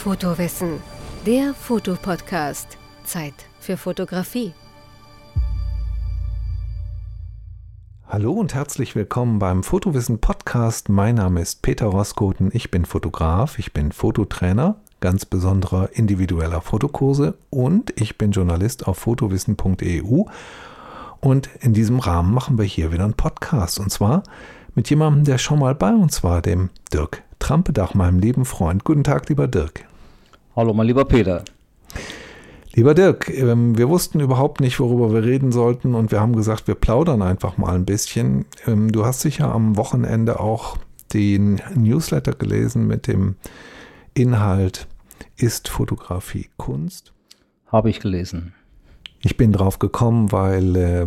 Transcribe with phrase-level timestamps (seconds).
[0.00, 0.80] Fotowissen,
[1.26, 2.78] der Fotopodcast.
[3.04, 4.54] Zeit für Fotografie.
[8.08, 10.88] Hallo und herzlich willkommen beim Fotowissen Podcast.
[10.88, 12.48] Mein Name ist Peter Roskoten.
[12.54, 18.96] Ich bin Fotograf, ich bin Fototrainer, ganz besonderer individueller Fotokurse und ich bin Journalist auf
[18.96, 20.24] fotowissen.eu.
[21.20, 24.22] Und in diesem Rahmen machen wir hier wieder einen Podcast und zwar
[24.74, 28.84] mit jemandem, der schon mal bei uns war, dem Dirk Trampedach, meinem lieben Freund.
[28.84, 29.89] Guten Tag, lieber Dirk.
[30.56, 31.44] Hallo, mein lieber Peter.
[32.74, 36.66] Lieber Dirk, ähm, wir wussten überhaupt nicht, worüber wir reden sollten und wir haben gesagt,
[36.66, 38.46] wir plaudern einfach mal ein bisschen.
[38.66, 40.76] Ähm, du hast sicher am Wochenende auch
[41.14, 43.36] den Newsletter gelesen mit dem
[44.12, 44.88] Inhalt
[45.36, 47.12] Ist Fotografie Kunst?
[47.68, 48.52] Habe ich gelesen.
[49.20, 51.06] Ich bin drauf gekommen, weil äh,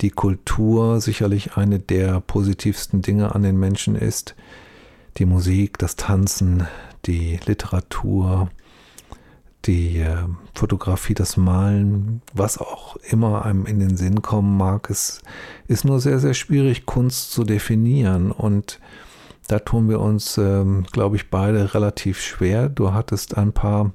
[0.00, 4.34] die Kultur sicherlich eine der positivsten Dinge an den Menschen ist.
[5.18, 6.66] Die Musik, das Tanzen,
[7.04, 8.48] die Literatur,
[9.66, 10.16] die äh,
[10.54, 15.20] Fotografie, das Malen, was auch immer einem in den Sinn kommen mag, es
[15.68, 18.32] ist nur sehr, sehr schwierig, Kunst zu definieren.
[18.32, 18.80] Und
[19.48, 22.68] da tun wir uns, ähm, glaube ich, beide relativ schwer.
[22.68, 23.92] Du hattest ein paar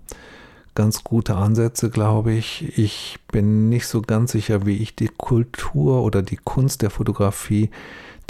[0.75, 2.77] ganz gute Ansätze, glaube ich.
[2.77, 7.69] Ich bin nicht so ganz sicher, wie ich die Kultur oder die Kunst der Fotografie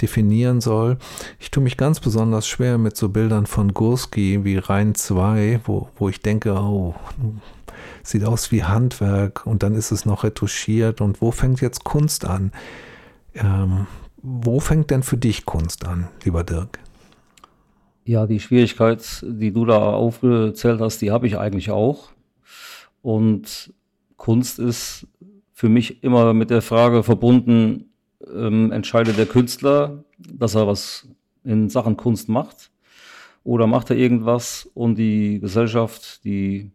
[0.02, 0.98] definieren soll.
[1.38, 5.88] Ich tue mich ganz besonders schwer mit so Bildern von Gursky wie Rhein 2, wo,
[5.96, 6.94] wo ich denke, oh,
[8.02, 12.24] sieht aus wie Handwerk und dann ist es noch retuschiert und wo fängt jetzt Kunst
[12.24, 12.52] an?
[13.34, 13.86] Ähm,
[14.22, 16.78] wo fängt denn für dich Kunst an, lieber Dirk?
[18.04, 22.10] Ja, die Schwierigkeit, die du da aufgezählt hast, die habe ich eigentlich auch.
[23.02, 23.74] Und
[24.16, 25.06] Kunst ist
[25.52, 27.90] für mich immer mit der Frage verbunden,
[28.32, 31.08] ähm, entscheidet der Künstler, dass er was
[31.44, 32.70] in Sachen Kunst macht?
[33.44, 36.72] Oder macht er irgendwas und die Gesellschaft, die,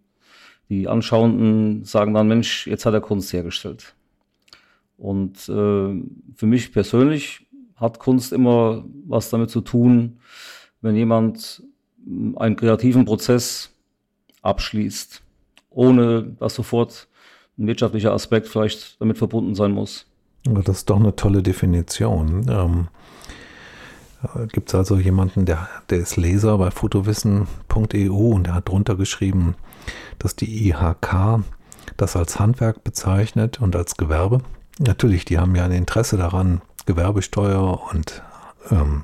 [0.69, 3.93] die Anschauenden sagen dann, Mensch, jetzt hat er Kunst hergestellt.
[4.97, 6.01] Und äh,
[6.35, 10.19] für mich persönlich hat Kunst immer was damit zu tun,
[10.81, 11.63] wenn jemand
[12.35, 13.73] einen kreativen Prozess
[14.41, 15.21] abschließt,
[15.69, 17.07] ohne dass sofort
[17.57, 20.10] ein wirtschaftlicher Aspekt vielleicht damit verbunden sein muss.
[20.43, 22.47] Das ist doch eine tolle Definition.
[22.49, 22.87] Ähm,
[24.23, 28.95] äh, Gibt es also jemanden, der, der ist Leser bei fotowissen.eu und der hat drunter
[28.95, 29.55] geschrieben,
[30.19, 31.43] dass die IHK
[31.97, 34.41] das als Handwerk bezeichnet und als Gewerbe.
[34.79, 38.23] Natürlich, die haben ja ein Interesse daran, Gewerbesteuer und
[38.71, 39.03] ähm,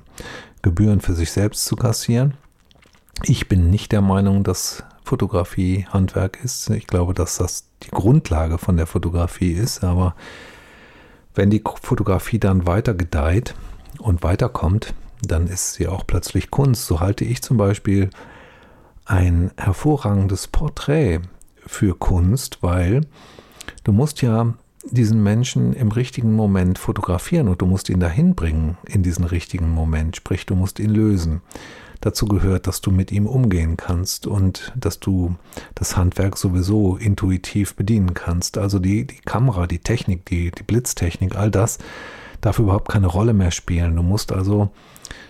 [0.62, 2.36] Gebühren für sich selbst zu kassieren.
[3.24, 6.70] Ich bin nicht der Meinung, dass Fotografie Handwerk ist.
[6.72, 10.16] Ich glaube, dass das die Grundlage von der Fotografie ist, aber
[11.38, 13.54] wenn die Fotografie dann weiter gedeiht
[14.00, 16.88] und weiterkommt, dann ist sie auch plötzlich Kunst.
[16.88, 18.10] So halte ich zum Beispiel
[19.06, 21.22] ein hervorragendes Porträt
[21.66, 23.02] für Kunst, weil
[23.84, 24.54] du musst ja
[24.90, 29.70] diesen Menschen im richtigen Moment fotografieren und du musst ihn dahin bringen in diesen richtigen
[29.70, 31.42] Moment, sprich du musst ihn lösen
[32.02, 35.36] dazu gehört, dass du mit ihm umgehen kannst und dass du
[35.76, 38.58] das Handwerk sowieso intuitiv bedienen kannst.
[38.58, 41.80] Also die, die Kamera, die Technik, die, die Blitztechnik, all das
[42.42, 43.96] darf überhaupt keine Rolle mehr spielen.
[43.96, 44.70] Du musst also,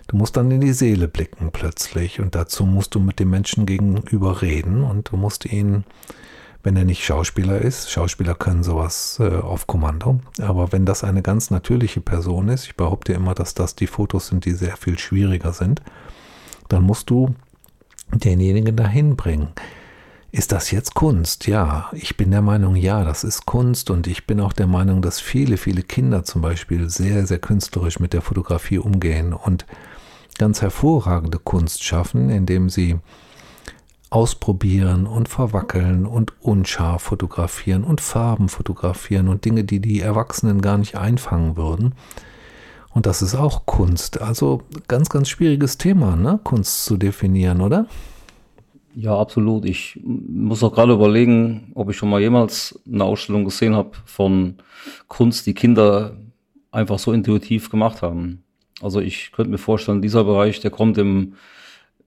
[0.07, 3.65] du musst dann in die Seele blicken plötzlich und dazu musst du mit dem Menschen
[3.65, 5.85] gegenüber reden und du musst ihn
[6.63, 7.89] wenn er nicht Schauspieler ist.
[7.89, 10.19] Schauspieler können sowas äh, auf Kommando.
[10.41, 14.27] Aber wenn das eine ganz natürliche Person ist, ich behaupte immer, dass das die Fotos
[14.27, 15.81] sind, die sehr viel schwieriger sind,
[16.69, 17.35] dann musst du
[18.13, 19.49] denjenigen dahin bringen.
[20.31, 21.47] Ist das jetzt Kunst?
[21.47, 25.01] Ja, ich bin der Meinung, ja, das ist Kunst und ich bin auch der Meinung,
[25.01, 29.65] dass viele, viele Kinder zum Beispiel sehr, sehr künstlerisch mit der Fotografie umgehen und
[30.37, 32.99] ganz hervorragende Kunst schaffen, indem sie
[34.09, 40.77] ausprobieren und verwackeln und unscharf fotografieren und Farben fotografieren und Dinge, die die Erwachsenen gar
[40.77, 41.93] nicht einfangen würden.
[42.97, 44.21] Und das ist auch Kunst.
[44.23, 46.39] Also ganz, ganz schwieriges Thema, ne?
[46.43, 47.85] Kunst zu definieren, oder?
[48.95, 49.65] Ja, absolut.
[49.65, 54.55] Ich muss auch gerade überlegen, ob ich schon mal jemals eine Ausstellung gesehen habe von
[55.07, 56.17] Kunst, die Kinder
[56.71, 58.43] einfach so intuitiv gemacht haben.
[58.81, 61.35] Also ich könnte mir vorstellen, dieser Bereich, der kommt im,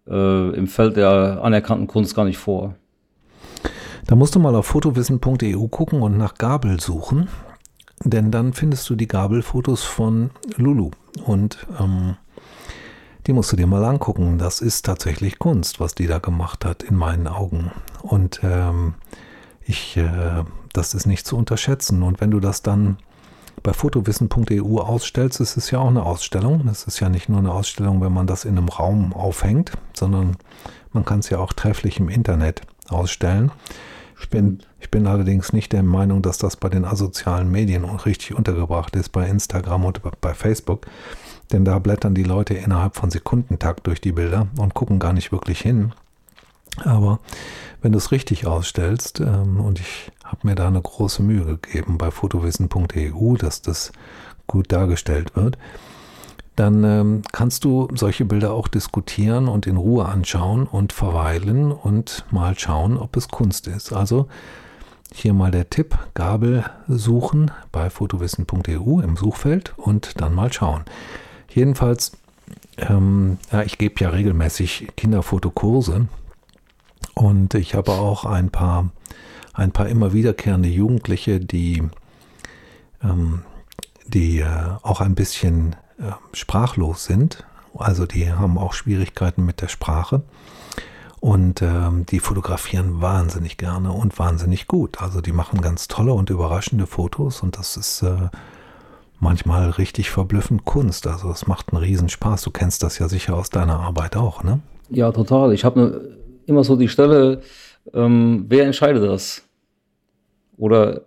[0.09, 2.75] äh, im Feld der anerkannten Kunst gar nicht vor.
[4.09, 7.29] Da musst du mal auf fotowissen.eu gucken und nach Gabel suchen.
[8.05, 10.91] Denn dann findest du die Gabelfotos von Lulu
[11.27, 12.17] und ähm,
[13.27, 14.39] die musst du dir mal angucken.
[14.39, 17.71] Das ist tatsächlich Kunst, was die da gemacht hat, in meinen Augen.
[18.03, 18.95] Und ähm,
[19.67, 22.03] ich, äh, das ist nicht zu unterschätzen.
[22.03, 22.97] Und wenn du das dann
[23.63, 26.67] bei fotowissen.eu ausstellst, ist es ja auch eine Ausstellung.
[26.69, 30.39] Es ist ja nicht nur eine Ausstellung, wenn man das in einem Raum aufhängt, sondern
[30.93, 33.53] man kann es ja auch trefflich im Internet ausstellen.
[34.21, 38.35] Ich bin, ich bin allerdings nicht der Meinung, dass das bei den asozialen Medien richtig
[38.35, 40.87] untergebracht ist, bei Instagram und bei Facebook.
[41.53, 45.33] Denn da blättern die Leute innerhalb von Sekundentakt durch die Bilder und gucken gar nicht
[45.33, 45.93] wirklich hin.
[46.85, 47.19] Aber
[47.83, 51.99] wenn du es richtig ausstellst, ähm, und ich habe mir da eine große Mühe gegeben
[51.99, 53.93] bei fotowissen.eu, dass das
[54.47, 55.59] gut dargestellt wird,
[56.61, 62.27] dann ähm, kannst du solche Bilder auch diskutieren und in Ruhe anschauen und verweilen und
[62.31, 63.95] mal schauen, ob es Kunst ist.
[63.95, 64.29] Also
[65.15, 70.85] hier mal der Tipp, Gabel suchen bei fotowissen.eu im Suchfeld und dann mal schauen.
[71.49, 72.13] Jedenfalls,
[72.77, 76.09] ähm, ja, ich gebe ja regelmäßig Kinderfotokurse
[77.15, 78.91] und ich habe auch ein paar,
[79.55, 81.83] ein paar immer wiederkehrende Jugendliche, die,
[83.03, 83.45] ähm,
[84.07, 84.47] die äh,
[84.83, 87.45] auch ein bisschen äh, sprachlos sind.
[87.77, 90.23] Also die haben auch Schwierigkeiten mit der Sprache.
[91.21, 95.03] Und ähm, die fotografieren wahnsinnig gerne und wahnsinnig gut.
[95.03, 98.31] Also die machen ganz tolle und überraschende Fotos und das ist äh,
[99.19, 101.07] manchmal richtig verblüffend Kunst.
[101.07, 102.43] Also es macht einen Riesenspaß.
[102.43, 104.61] Du kennst das ja sicher aus deiner Arbeit auch, ne?
[104.89, 105.53] Ja, total.
[105.53, 106.01] Ich habe ne,
[106.47, 107.43] immer so die Stelle,
[107.93, 109.43] ähm, wer entscheidet das?
[110.57, 111.03] Oder,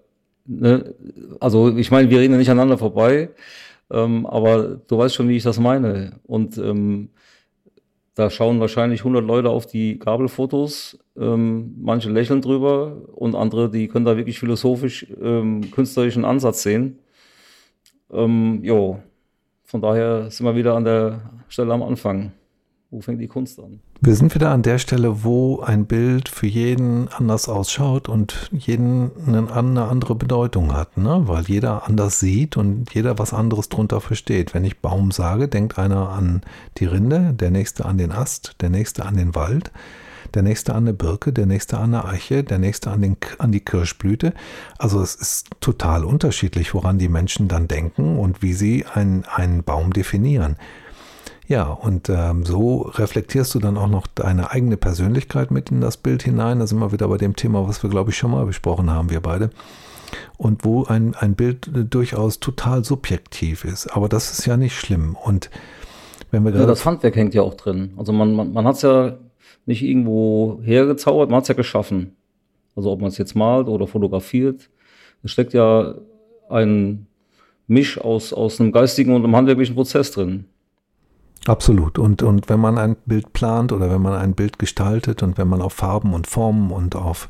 [0.46, 0.94] ne,
[1.40, 3.30] also ich meine, wir reden ja nicht aneinander vorbei.
[3.94, 6.20] Ähm, aber du weißt schon, wie ich das meine.
[6.24, 7.10] Und ähm,
[8.16, 11.00] da schauen wahrscheinlich 100 Leute auf die Gabelfotos.
[11.18, 17.00] Ähm, manche lächeln drüber und andere, die können da wirklich philosophisch, ähm, künstlerischen Ansatz sehen.
[18.12, 19.00] Ähm, jo,
[19.64, 22.32] von daher sind wir wieder an der Stelle am Anfang.
[22.94, 23.80] Wo fängt die Kunst an?
[24.02, 29.10] Wir sind wieder an der Stelle, wo ein Bild für jeden anders ausschaut und jeden
[29.26, 31.24] eine, andere Bedeutung hat, ne?
[31.26, 34.54] weil jeder anders sieht und jeder was anderes drunter versteht.
[34.54, 36.42] Wenn ich Baum sage, denkt einer an
[36.78, 39.72] die Rinde, der nächste an den Ast, der nächste an den Wald,
[40.36, 43.52] der nächste an eine Birke, der nächste an eine Eiche, der nächste an, den, an
[43.52, 44.36] die Kirschblüte.
[44.78, 49.64] Also es ist total unterschiedlich, woran die Menschen dann denken und wie sie einen, einen
[49.64, 50.58] Baum definieren.
[51.54, 55.98] Ja, und ähm, so reflektierst du dann auch noch deine eigene Persönlichkeit mit in das
[55.98, 56.58] Bild hinein.
[56.58, 59.12] Da sind wir wieder bei dem Thema, was wir, glaube ich, schon mal besprochen haben,
[59.12, 59.52] wir beide.
[60.36, 63.86] Und wo ein, ein Bild durchaus total subjektiv ist.
[63.86, 65.16] Aber das ist ja nicht schlimm.
[65.24, 65.52] Und
[66.32, 67.94] wenn wir ja, das Handwerk hängt ja auch drin.
[67.98, 69.20] Also man, man, man hat es ja
[69.68, 72.16] nicht irgendwo hergezaubert, man hat es ja geschaffen.
[72.76, 74.72] Also ob man es jetzt malt oder fotografiert.
[75.22, 75.94] Es steckt ja
[76.50, 77.06] ein
[77.68, 80.46] Misch aus, aus einem geistigen und einem handwerklichen Prozess drin.
[81.46, 82.00] Absolut.
[82.00, 85.48] Und, und wenn man ein Bild plant oder wenn man ein Bild gestaltet und wenn
[85.48, 87.30] man auf Farben und Formen und auf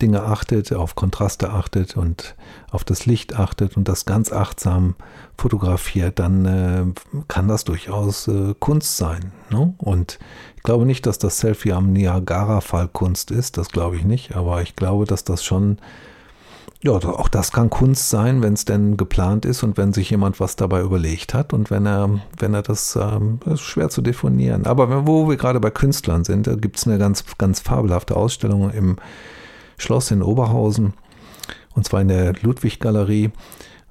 [0.00, 2.36] Dinge achtet, auf Kontraste achtet und
[2.70, 4.94] auf das Licht achtet und das ganz achtsam
[5.36, 6.84] fotografiert, dann äh,
[7.26, 9.32] kann das durchaus äh, Kunst sein.
[9.50, 9.74] Ne?
[9.78, 10.18] Und
[10.56, 14.62] ich glaube nicht, dass das Selfie am Niagara-Fall Kunst ist, das glaube ich nicht, aber
[14.62, 15.78] ich glaube, dass das schon
[16.80, 20.38] ja, auch das kann Kunst sein, wenn es denn geplant ist und wenn sich jemand
[20.38, 24.00] was dabei überlegt hat und wenn er, wenn er das, ähm, das ist schwer zu
[24.00, 24.64] definieren.
[24.64, 28.70] Aber wo wir gerade bei Künstlern sind, da gibt es eine ganz, ganz fabelhafte Ausstellung
[28.70, 28.96] im
[29.76, 30.94] Schloss in Oberhausen
[31.74, 33.32] und zwar in der Ludwig-Galerie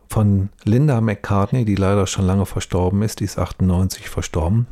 [0.09, 4.65] von Linda McCartney, die leider schon lange verstorben ist, die ist 98 verstorben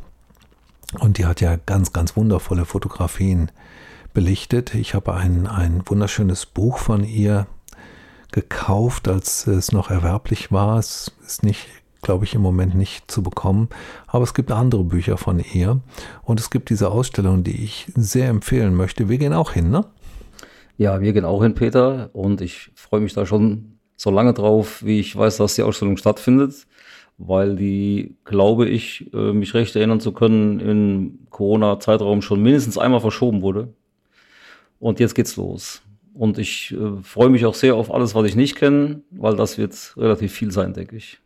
[1.00, 3.50] und die hat ja ganz, ganz wundervolle Fotografien
[4.14, 4.74] belichtet.
[4.74, 7.46] Ich habe ein, ein wunderschönes Buch von ihr
[8.36, 10.78] gekauft, als es noch erwerblich war.
[10.78, 11.66] Es ist nicht,
[12.02, 13.70] glaube ich, im Moment nicht zu bekommen.
[14.06, 15.80] Aber es gibt andere Bücher von ihr.
[16.22, 19.08] Und es gibt diese Ausstellung, die ich sehr empfehlen möchte.
[19.08, 19.86] Wir gehen auch hin, ne?
[20.76, 22.10] Ja, wir gehen auch hin, Peter.
[22.12, 25.96] Und ich freue mich da schon so lange drauf, wie ich weiß, dass die Ausstellung
[25.96, 26.66] stattfindet.
[27.16, 33.00] Weil die, glaube ich, äh, mich recht erinnern zu können, im Corona-Zeitraum schon mindestens einmal
[33.00, 33.72] verschoben wurde.
[34.78, 35.80] Und jetzt geht's los.
[36.16, 39.58] Und ich äh, freue mich auch sehr auf alles, was ich nicht kenne, weil das
[39.58, 41.18] wird relativ viel sein, denke ich.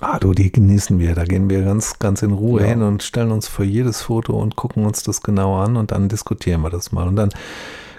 [0.00, 1.14] Ah, du, die genießen wir.
[1.14, 2.68] Da gehen wir ganz, ganz in Ruhe ja.
[2.68, 6.08] hin und stellen uns für jedes Foto und gucken uns das genau an und dann
[6.08, 7.06] diskutieren wir das mal.
[7.06, 7.28] Und dann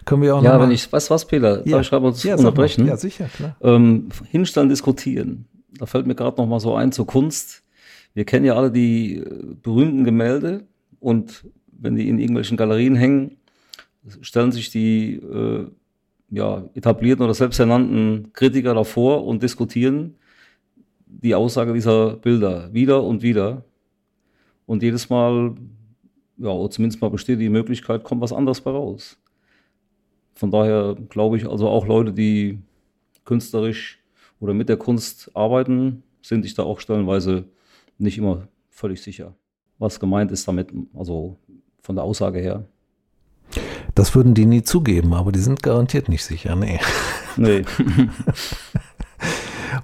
[0.04, 1.60] können wir auch Ja, wenn ich, weißt was, Peter?
[1.60, 1.74] Ja.
[1.74, 2.88] Darf ich schreibe uns ja, unterbrechen?
[2.88, 3.56] Ja, sicher, klar.
[3.62, 5.46] Ähm, hinstellen, diskutieren.
[5.78, 7.64] Da fällt mir gerade noch mal so ein zur Kunst.
[8.16, 10.66] Wir kennen ja alle die äh, berühmten Gemälde
[11.00, 13.38] und wenn die in irgendwelchen Galerien hängen,
[14.22, 15.68] stellen sich die äh,
[16.30, 20.16] ja, etablierten oder selbsternannten Kritiker davor und diskutieren
[21.06, 23.64] die Aussage dieser Bilder wieder und wieder.
[24.66, 25.56] Und jedes Mal,
[26.38, 29.18] ja, oder zumindest mal besteht die Möglichkeit, kommt was anderes bei raus.
[30.34, 32.60] Von daher glaube ich, also auch Leute, die
[33.24, 34.00] künstlerisch
[34.40, 37.46] oder mit der Kunst arbeiten, sind sich da auch stellenweise
[37.98, 39.36] nicht immer völlig sicher,
[39.78, 41.38] was gemeint ist damit, also
[41.82, 42.68] von der Aussage her.
[43.94, 46.80] Das würden die nie zugeben, aber die sind garantiert nicht sicher, nee.
[47.38, 47.64] Nee.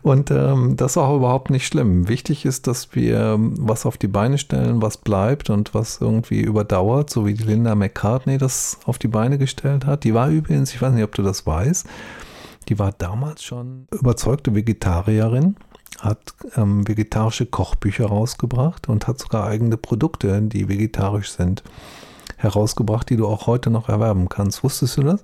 [0.03, 2.07] Und ähm, das ist auch überhaupt nicht schlimm.
[2.07, 6.41] Wichtig ist, dass wir ähm, was auf die Beine stellen, was bleibt und was irgendwie
[6.41, 10.03] überdauert, so wie die Linda McCartney das auf die Beine gestellt hat.
[10.03, 11.85] Die war übrigens, ich weiß nicht, ob du das weißt,
[12.69, 15.55] die war damals schon überzeugte Vegetarierin,
[15.99, 16.19] hat
[16.55, 21.63] ähm, vegetarische Kochbücher rausgebracht und hat sogar eigene Produkte, die vegetarisch sind,
[22.41, 24.63] herausgebracht, die du auch heute noch erwerben kannst.
[24.63, 25.23] Wusstest du das?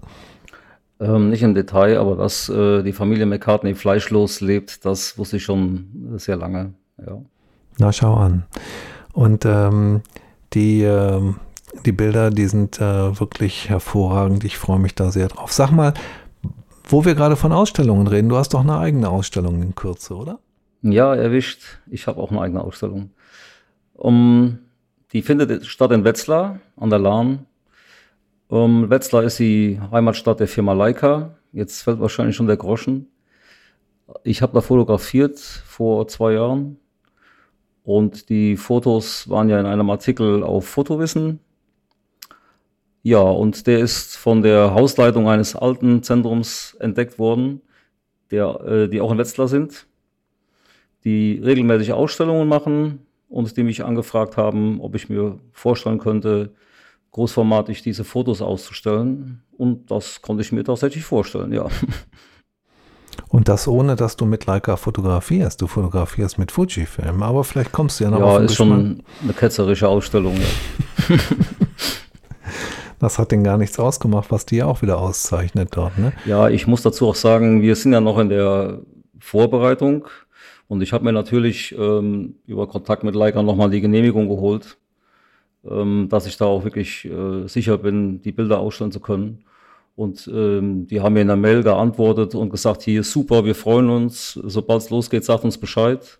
[0.99, 5.43] Ähm, nicht im Detail, aber dass äh, die Familie McCartney fleischlos lebt, das wusste ich
[5.43, 6.73] schon sehr lange.
[6.97, 7.21] Ja.
[7.77, 8.43] Na, schau an.
[9.13, 10.01] Und ähm,
[10.53, 11.21] die, äh,
[11.85, 14.43] die Bilder, die sind äh, wirklich hervorragend.
[14.43, 15.51] Ich freue mich da sehr drauf.
[15.53, 15.93] Sag mal,
[16.83, 20.39] wo wir gerade von Ausstellungen reden, du hast doch eine eigene Ausstellung in Kürze, oder?
[20.81, 21.79] Ja, erwischt.
[21.89, 23.11] Ich habe auch eine eigene Ausstellung.
[23.93, 24.59] Um,
[25.13, 27.45] die findet statt in Wetzlar an der Lahn
[28.49, 31.37] ähm, Wetzlar ist die Heimatstadt der Firma Leica.
[31.51, 33.07] Jetzt fällt wahrscheinlich schon der Groschen.
[34.23, 36.77] Ich habe da fotografiert vor zwei Jahren
[37.83, 41.39] und die Fotos waren ja in einem Artikel auf Fotowissen.
[43.03, 47.61] Ja, und der ist von der Hausleitung eines alten Zentrums entdeckt worden,
[48.31, 49.87] der, äh, die auch in Wetzlar sind,
[51.03, 56.53] die regelmäßig Ausstellungen machen und die mich angefragt haben, ob ich mir vorstellen könnte,
[57.11, 59.41] großformatig diese Fotos auszustellen.
[59.57, 61.67] Und das konnte ich mir tatsächlich vorstellen, ja.
[63.29, 65.61] Und das ohne, dass du mit Leica fotografierst.
[65.61, 68.67] Du fotografierst mit Fujifilm, aber vielleicht kommst du ja noch ja, auf den ist Geschmack.
[68.67, 70.35] schon eine ketzerische Ausstellung.
[70.37, 71.15] Ja.
[72.99, 76.13] das hat denn gar nichts ausgemacht, was die auch wieder auszeichnet dort, ne?
[76.25, 78.81] Ja, ich muss dazu auch sagen, wir sind ja noch in der
[79.19, 80.07] Vorbereitung
[80.67, 84.77] und ich habe mir natürlich ähm, über Kontakt mit Leica nochmal die Genehmigung geholt
[85.69, 89.43] ähm, dass ich da auch wirklich äh, sicher bin, die Bilder ausstellen zu können.
[89.95, 93.89] Und ähm, die haben mir in der Mail geantwortet und gesagt, hier super, wir freuen
[93.89, 96.19] uns, sobald es losgeht, sagt uns Bescheid.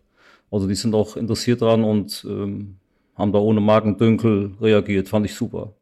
[0.50, 2.77] Also die sind auch interessiert dran und ähm,
[3.16, 5.74] haben da ohne Magendünkel reagiert, fand ich super.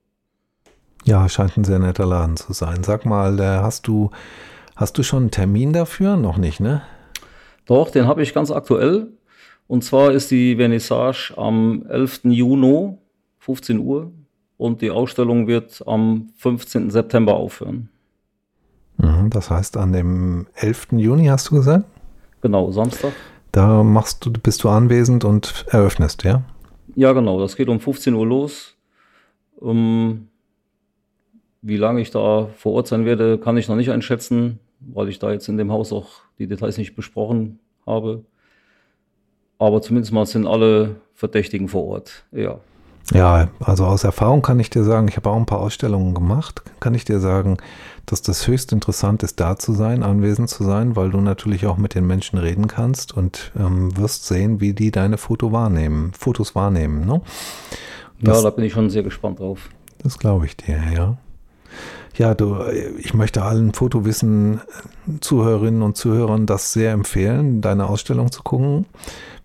[1.05, 2.83] Ja, scheint ein sehr netter Laden zu sein.
[2.83, 4.09] Sag mal, äh, hast du,
[4.75, 6.17] hast du schon einen Termin dafür?
[6.17, 6.81] Noch nicht, ne?
[7.65, 9.07] Doch, den habe ich ganz aktuell.
[9.67, 12.21] Und zwar ist die Vernissage am 11.
[12.25, 12.97] Juni
[13.39, 14.11] 15 Uhr
[14.57, 16.91] und die Ausstellung wird am 15.
[16.91, 17.89] September aufhören.
[18.97, 20.87] Mhm, das heißt, an dem 11.
[20.91, 21.85] Juni hast du gesagt?
[22.41, 23.13] Genau, Samstag.
[23.51, 26.43] Da machst du, bist du anwesend und eröffnest, ja?
[26.95, 27.39] Ja, genau.
[27.39, 28.75] Das geht um 15 Uhr los.
[29.55, 30.27] Um,
[31.61, 35.19] wie lange ich da vor Ort sein werde, kann ich noch nicht einschätzen, weil ich
[35.19, 38.23] da jetzt in dem Haus auch die Details nicht besprochen habe.
[39.57, 42.25] Aber zumindest mal sind alle Verdächtigen vor Ort.
[42.31, 42.59] Ja.
[43.13, 46.63] Ja, also aus Erfahrung kann ich dir sagen, ich habe auch ein paar Ausstellungen gemacht,
[46.79, 47.57] kann ich dir sagen,
[48.07, 51.77] dass das höchst interessant ist, da zu sein, anwesend zu sein, weil du natürlich auch
[51.77, 56.55] mit den Menschen reden kannst und ähm, wirst sehen, wie die deine Foto wahrnehmen, Fotos
[56.55, 57.05] wahrnehmen.
[57.05, 57.21] Ne?
[58.21, 59.69] Das, ja, da bin ich schon sehr gespannt drauf.
[59.99, 61.17] Das glaube ich dir, ja.
[62.17, 62.57] Ja, du,
[62.97, 64.61] ich möchte allen Fotowissen
[65.19, 68.85] Zuhörerinnen und Zuhörern das sehr empfehlen, deine Ausstellung zu gucken.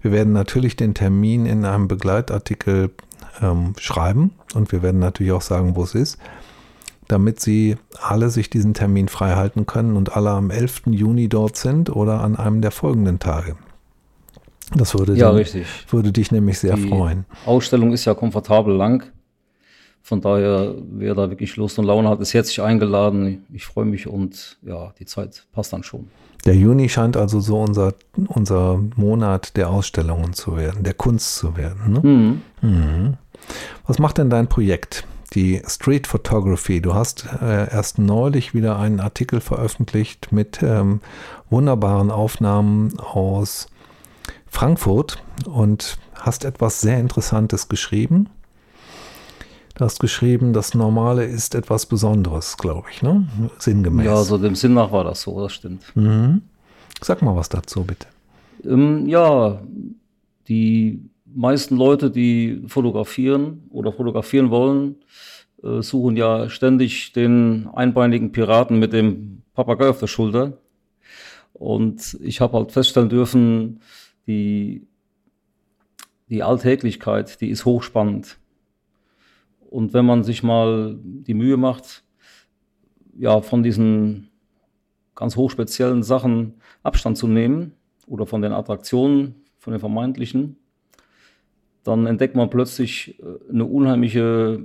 [0.01, 2.91] Wir werden natürlich den Termin in einem Begleitartikel
[3.43, 6.19] ähm, schreiben und wir werden natürlich auch sagen, wo es ist,
[7.09, 10.83] damit Sie alle sich diesen Termin frei halten können und alle am 11.
[10.87, 13.57] Juni dort sind oder an einem der folgenden Tage.
[14.75, 17.25] Das würde, ja, den, würde dich nämlich sehr Die freuen.
[17.45, 19.11] Ausstellung ist ja komfortabel lang.
[20.11, 23.47] Von daher, wer da wirklich Lust und Laune hat, ist herzlich eingeladen.
[23.53, 26.09] Ich freue mich und ja, die Zeit passt dann schon.
[26.45, 27.95] Der Juni scheint also so unser,
[28.27, 31.93] unser Monat der Ausstellungen zu werden, der Kunst zu werden.
[31.93, 32.01] Ne?
[32.01, 32.43] Mhm.
[32.61, 33.15] Mhm.
[33.87, 35.07] Was macht denn dein Projekt?
[35.35, 36.81] Die Street Photography.
[36.81, 41.03] Du hast äh, erst neulich wieder einen Artikel veröffentlicht mit ähm,
[41.51, 43.69] wunderbaren Aufnahmen aus
[44.49, 48.29] Frankfurt und hast etwas sehr Interessantes geschrieben.
[49.81, 53.27] Du hast geschrieben, das Normale ist etwas Besonderes, glaube ich, ne?
[53.57, 54.05] Sinngemäß.
[54.05, 55.85] Ja, so dem Sinn nach war das so, das stimmt.
[55.95, 56.43] Mhm.
[57.01, 58.07] Sag mal was dazu, bitte.
[58.63, 59.63] Ähm, ja,
[60.49, 64.97] die meisten Leute, die fotografieren oder fotografieren wollen,
[65.63, 70.59] äh, suchen ja ständig den einbeinigen Piraten mit dem Papagei auf der Schulter.
[71.55, 73.81] Und ich habe halt feststellen dürfen,
[74.27, 74.87] die,
[76.29, 78.37] die Alltäglichkeit, die ist hochspannend.
[79.71, 82.03] Und wenn man sich mal die Mühe macht,
[83.17, 84.31] ja, von diesen
[85.15, 87.73] ganz hochspeziellen Sachen Abstand zu nehmen
[88.07, 90.57] oder von den Attraktionen, von den vermeintlichen,
[91.85, 94.61] dann entdeckt man plötzlich äh, eine unheimliche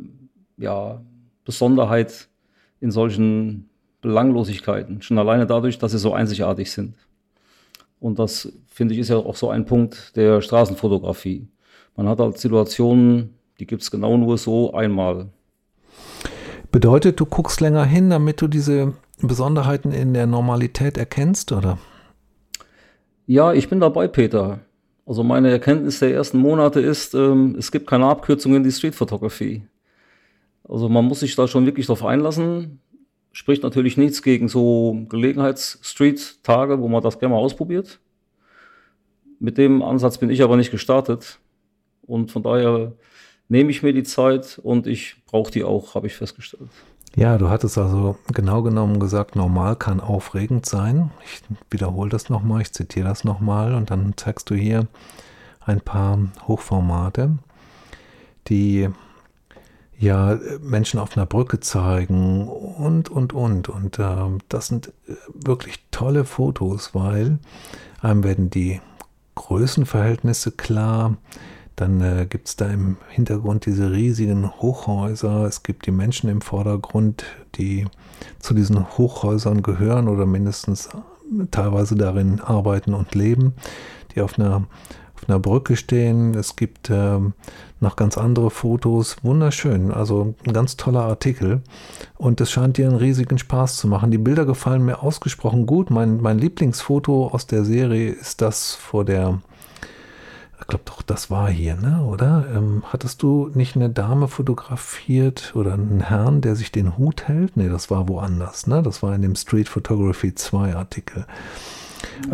[0.57, 1.01] ja,
[1.43, 2.27] Besonderheit
[2.79, 3.69] in solchen
[4.01, 5.03] Belanglosigkeiten.
[5.03, 6.95] Schon alleine dadurch, dass sie so einzigartig sind.
[7.99, 11.47] Und das, finde ich, ist ja auch so ein Punkt der Straßenfotografie.
[11.95, 15.29] Man hat halt Situationen, die gibt es genau nur so einmal.
[16.71, 21.77] Bedeutet, du guckst länger hin, damit du diese Besonderheiten in der Normalität erkennst, oder?
[23.27, 24.59] Ja, ich bin dabei, Peter.
[25.05, 28.95] Also meine Erkenntnis der ersten Monate ist, ähm, es gibt keine Abkürzung in die Street
[28.95, 29.63] Photography.
[30.67, 32.79] Also man muss sich da schon wirklich drauf einlassen.
[33.31, 37.99] Spricht natürlich nichts gegen so Gelegenheits-Street-Tage, wo man das gerne mal ausprobiert.
[39.39, 41.39] Mit dem Ansatz bin ich aber nicht gestartet.
[42.01, 42.93] Und von daher
[43.47, 46.69] nehme ich mir die Zeit und ich brauche die auch, habe ich festgestellt.
[47.15, 51.11] Ja, du hattest also genau genommen gesagt, normal kann aufregend sein.
[51.23, 54.87] Ich wiederhole das nochmal, ich zitiere das nochmal und dann zeigst du hier
[55.61, 57.37] ein paar Hochformate,
[58.49, 58.89] die
[59.97, 63.69] ja Menschen auf einer Brücke zeigen und, und, und.
[63.69, 64.91] Und äh, das sind
[65.33, 67.39] wirklich tolle Fotos, weil
[68.01, 68.81] einem werden die
[69.35, 71.15] Größenverhältnisse klar,
[71.75, 75.45] dann äh, gibt es da im Hintergrund diese riesigen Hochhäuser.
[75.45, 77.85] Es gibt die Menschen im Vordergrund, die
[78.39, 80.89] zu diesen Hochhäusern gehören oder mindestens
[81.51, 83.53] teilweise darin arbeiten und leben,
[84.13, 84.67] die auf einer,
[85.15, 86.33] auf einer Brücke stehen.
[86.33, 87.19] Es gibt äh,
[87.81, 89.17] noch ganz andere Fotos.
[89.23, 89.91] Wunderschön.
[89.91, 91.61] Also ein ganz toller Artikel.
[92.15, 94.11] Und es scheint dir einen riesigen Spaß zu machen.
[94.11, 95.89] Die Bilder gefallen mir ausgesprochen gut.
[95.89, 99.41] Mein, mein Lieblingsfoto aus der Serie ist das vor der
[100.59, 102.03] ich glaube doch, das war hier, ne?
[102.03, 102.45] oder?
[102.53, 107.57] Ähm, hattest du nicht eine Dame fotografiert oder einen Herrn, der sich den Hut hält?
[107.57, 108.81] Nee, das war woanders, ne?
[108.81, 111.25] Das war in dem Street Photography 2 Artikel.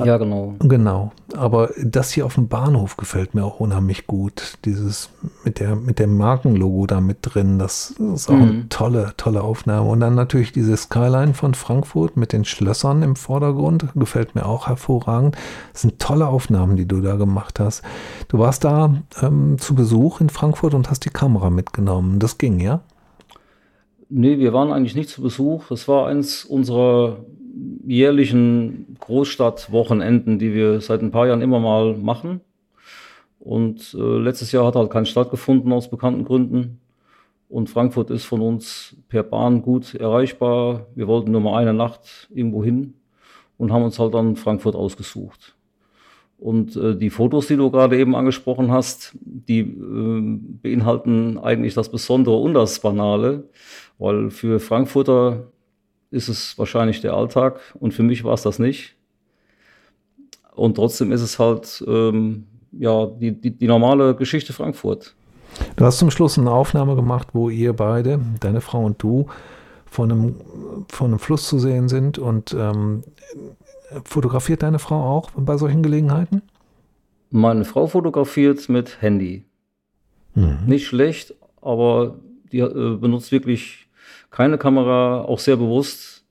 [0.03, 0.56] Ja, genau.
[0.60, 1.12] Genau.
[1.36, 4.58] Aber das hier auf dem Bahnhof gefällt mir auch unheimlich gut.
[4.65, 5.10] Dieses
[5.44, 8.41] mit der, mit dem Markenlogo da mit drin, das ist auch mhm.
[8.41, 9.89] eine tolle, tolle Aufnahme.
[9.89, 14.67] Und dann natürlich diese Skyline von Frankfurt mit den Schlössern im Vordergrund, gefällt mir auch
[14.67, 15.36] hervorragend.
[15.74, 17.84] Das sind tolle Aufnahmen, die du da gemacht hast.
[18.28, 22.19] Du warst da ähm, zu Besuch in Frankfurt und hast die Kamera mitgenommen.
[22.19, 22.82] Das ging, ja?
[24.10, 25.65] Nee, wir waren eigentlich nicht zu Besuch.
[25.69, 27.19] Das war eins unserer
[27.86, 32.42] jährlichen Großstadtwochenenden, die wir seit ein paar Jahren immer mal machen.
[33.40, 36.80] Und äh, letztes Jahr hat halt kein stattgefunden aus bekannten Gründen.
[37.50, 40.88] Und Frankfurt ist von uns per Bahn gut erreichbar.
[40.96, 42.94] Wir wollten nur mal eine Nacht irgendwo hin
[43.58, 45.56] und haben uns halt dann Frankfurt ausgesucht.
[46.38, 51.90] Und äh, die Fotos, die du gerade eben angesprochen hast, die äh, beinhalten eigentlich das
[51.90, 53.44] Besondere und das Banale,
[54.00, 55.52] weil für Frankfurter
[56.12, 58.95] ist es wahrscheinlich der Alltag und für mich war es das nicht.
[60.54, 65.15] Und trotzdem ist es halt ähm, ja, die, die, die normale Geschichte Frankfurt.
[65.76, 69.28] Du hast zum Schluss eine Aufnahme gemacht, wo ihr beide, deine Frau und du,
[69.86, 70.36] von einem,
[70.89, 73.04] von einem Fluss zu sehen sind und ähm,
[74.06, 76.41] fotografiert deine Frau auch bei solchen Gelegenheiten?
[77.30, 79.45] Meine Frau fotografiert mit Handy.
[80.34, 80.60] Mhm.
[80.65, 82.15] Nicht schlecht, aber
[82.52, 83.89] die äh, benutzt wirklich
[84.32, 86.24] keine Kamera, auch sehr bewusst,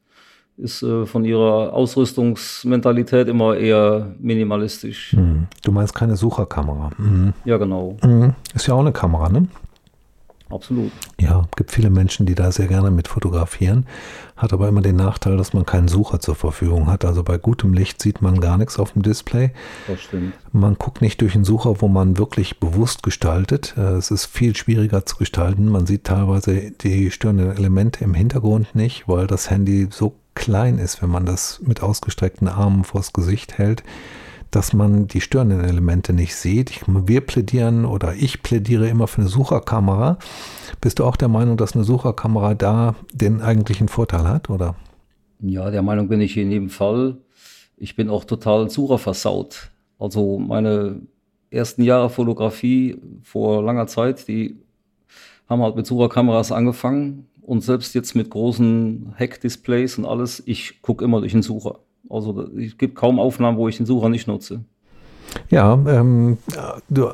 [0.57, 5.15] ist äh, von ihrer Ausrüstungsmentalität immer eher minimalistisch.
[5.15, 5.47] Mhm.
[5.63, 6.91] Du meinst keine Sucherkamera?
[6.99, 7.33] Mhm.
[7.45, 7.97] Ja, genau.
[8.03, 8.35] Mhm.
[8.55, 9.49] Ist ja auch eine Kamera, ne?
[10.51, 10.91] Absolut.
[11.19, 13.87] Ja, gibt viele Menschen, die da sehr gerne mit fotografieren,
[14.37, 17.05] hat aber immer den Nachteil, dass man keinen Sucher zur Verfügung hat.
[17.05, 19.53] Also bei gutem Licht sieht man gar nichts auf dem Display.
[19.87, 20.35] Das stimmt.
[20.53, 23.75] Man guckt nicht durch einen Sucher, wo man wirklich bewusst gestaltet.
[23.77, 25.69] Äh, es ist viel schwieriger zu gestalten.
[25.69, 31.03] Man sieht teilweise die störenden Elemente im Hintergrund nicht, weil das Handy so klein ist,
[31.03, 33.83] wenn man das mit ausgestreckten Armen vors Gesicht hält
[34.51, 36.71] dass man die störenden Elemente nicht sieht.
[36.71, 40.19] Ich, wir plädieren oder ich plädiere immer für eine Sucherkamera.
[40.81, 44.75] Bist du auch der Meinung, dass eine Sucherkamera da den eigentlichen Vorteil hat, oder?
[45.41, 47.19] Ja, der Meinung bin ich in jedem Fall.
[47.77, 49.71] Ich bin auch total Sucher versaut.
[49.99, 51.01] Also meine
[51.51, 54.57] ersten Jahre Fotografie vor langer Zeit, die
[55.49, 61.05] haben halt mit Sucherkameras angefangen und selbst jetzt mit großen Heckdisplays und alles, ich gucke
[61.05, 61.81] immer durch den Sucher.
[62.11, 64.65] Also es gibt kaum Aufnahmen, wo ich den Sucher nicht nutze.
[65.49, 66.39] Ja, ähm,
[66.89, 67.11] du,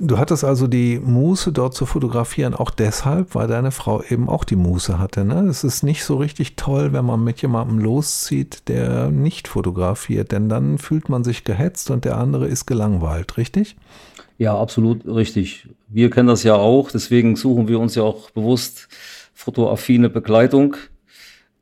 [0.00, 4.44] du hattest also die Muße dort zu fotografieren, auch deshalb, weil deine Frau eben auch
[4.44, 5.24] die Muße hatte.
[5.24, 5.46] Ne?
[5.48, 10.48] Es ist nicht so richtig toll, wenn man mit jemandem loszieht, der nicht fotografiert, denn
[10.48, 13.76] dann fühlt man sich gehetzt und der andere ist gelangweilt, richtig?
[14.38, 15.68] Ja, absolut richtig.
[15.88, 18.88] Wir kennen das ja auch, deswegen suchen wir uns ja auch bewusst
[19.32, 20.76] fotoaffine Begleitung.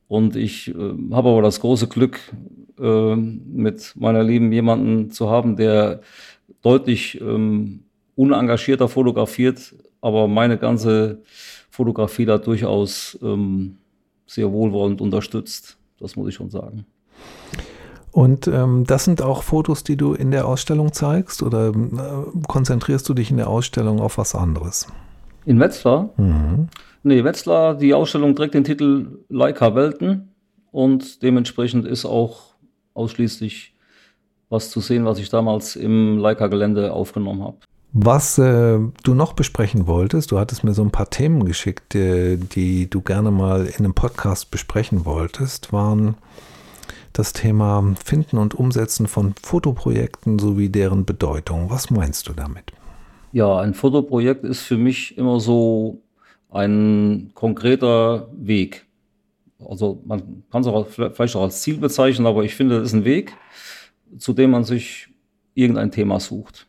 [0.08, 0.74] Und ich äh,
[1.12, 2.20] habe aber das große Glück,
[2.76, 6.00] mit meiner Lieben jemanden zu haben, der
[6.62, 7.84] deutlich ähm,
[8.16, 11.22] unengagierter fotografiert, aber meine ganze
[11.70, 13.76] Fotografie da durchaus ähm,
[14.26, 15.76] sehr wohlwollend unterstützt.
[15.98, 16.86] Das muss ich schon sagen.
[18.12, 23.08] Und ähm, das sind auch Fotos, die du in der Ausstellung zeigst oder äh, konzentrierst
[23.08, 24.86] du dich in der Ausstellung auf was anderes?
[25.46, 26.10] In Wetzlar?
[26.16, 26.68] Mhm.
[27.02, 30.32] Nee, Wetzlar, die Ausstellung trägt den Titel Leica Welten
[30.70, 32.53] und dementsprechend ist auch
[32.94, 33.74] ausschließlich
[34.48, 37.56] was zu sehen, was ich damals im Leica-Gelände aufgenommen habe.
[37.92, 42.36] Was äh, du noch besprechen wolltest, du hattest mir so ein paar Themen geschickt, die,
[42.36, 46.16] die du gerne mal in einem Podcast besprechen wolltest, waren
[47.12, 51.70] das Thema Finden und Umsetzen von Fotoprojekten sowie deren Bedeutung.
[51.70, 52.72] Was meinst du damit?
[53.30, 56.02] Ja, ein Fotoprojekt ist für mich immer so
[56.50, 58.83] ein konkreter Weg.
[59.66, 62.94] Also man kann es auch vielleicht auch als Ziel bezeichnen, aber ich finde, es ist
[62.94, 63.36] ein Weg,
[64.18, 65.08] zu dem man sich
[65.54, 66.66] irgendein Thema sucht.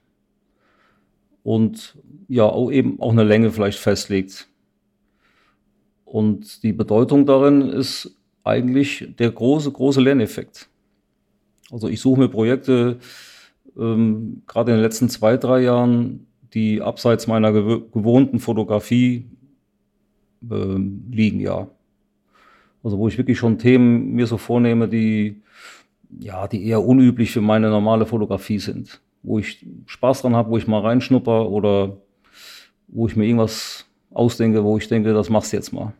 [1.43, 4.47] Und ja, auch eben auch eine Länge vielleicht festlegt.
[6.05, 10.69] Und die Bedeutung darin ist eigentlich der große, große Lerneffekt.
[11.71, 12.99] Also ich suche mir Projekte,
[13.77, 19.25] ähm, gerade in den letzten zwei, drei Jahren, die abseits meiner gew gewohnten Fotografie
[20.49, 20.77] äh,
[21.11, 21.67] liegen, ja.
[22.85, 25.41] Also wo ich wirklich schon Themen mir so vornehme, die,
[26.19, 29.01] ja, die eher unüblich für meine normale Fotografie sind.
[29.23, 31.97] Wo ich Spaß dran habe, wo ich mal reinschnupper oder
[32.87, 35.93] wo ich mir irgendwas ausdenke, wo ich denke, das machst du jetzt mal.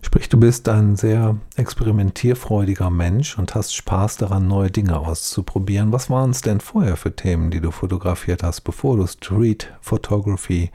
[0.00, 5.92] Sprich, du bist ein sehr experimentierfreudiger Mensch und hast Spaß daran, neue Dinge auszuprobieren.
[5.92, 10.70] Was waren es denn vorher für Themen, die du fotografiert hast, bevor du Street Photography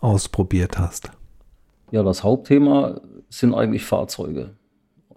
[0.00, 1.10] ausprobiert hast?
[1.90, 2.98] Ja, das Hauptthema
[3.32, 4.50] sind eigentlich Fahrzeuge,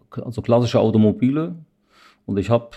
[0.09, 1.55] also klassische Automobile.
[2.25, 2.69] Und ich habe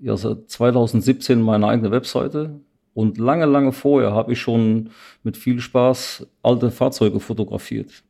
[0.00, 2.60] ja seit 2017 meine eigene Webseite
[2.94, 4.90] und lange, lange vorher habe ich schon
[5.22, 8.02] mit viel Spaß alte Fahrzeuge fotografiert.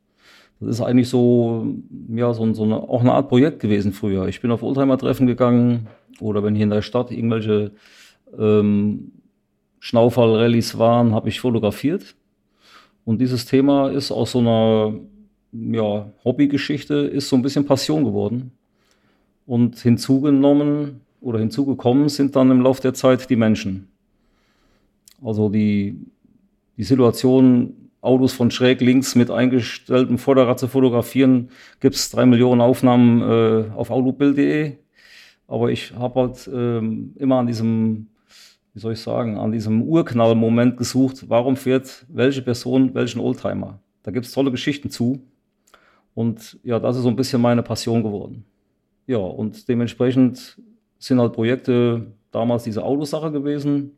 [0.60, 1.66] Das ist eigentlich so,
[2.08, 4.28] ja, so, so eine, auch eine Art Projekt gewesen früher.
[4.28, 5.88] Ich bin auf Oldtimer-Treffen gegangen
[6.20, 7.72] oder wenn hier in der Stadt irgendwelche
[8.38, 9.10] ähm,
[9.80, 12.14] Schnaufall-Rallyes waren, habe ich fotografiert.
[13.04, 14.94] Und dieses Thema ist aus so einer
[15.72, 18.52] ja, Hobbygeschichte, ist so ein bisschen Passion geworden.
[19.46, 23.88] Und hinzugenommen oder hinzugekommen sind dann im Laufe der Zeit die Menschen.
[25.22, 25.98] Also die,
[26.76, 32.60] die Situation Autos von schräg links mit eingestelltem Vorderrad zu fotografieren, gibt es drei Millionen
[32.60, 34.76] Aufnahmen äh, auf autobild.de.
[35.48, 38.08] Aber ich habe halt ähm, immer an diesem,
[38.74, 43.80] wie soll ich sagen, an diesem Urknallmoment gesucht, warum fährt welche Person welchen Oldtimer.
[44.02, 45.20] Da gibt es tolle Geschichten zu.
[46.16, 48.46] Und ja, das ist so ein bisschen meine Passion geworden.
[49.06, 50.58] Ja, und dementsprechend
[50.98, 53.92] sind halt Projekte damals diese Autosache gewesen.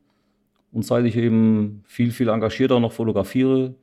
[0.72, 3.76] Und seit ich eben viel, viel engagierter noch fotografiere,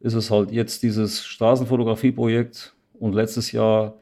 [0.00, 3.94] ist es halt jetzt dieses Straßenfotografieprojekt und letztes Jahr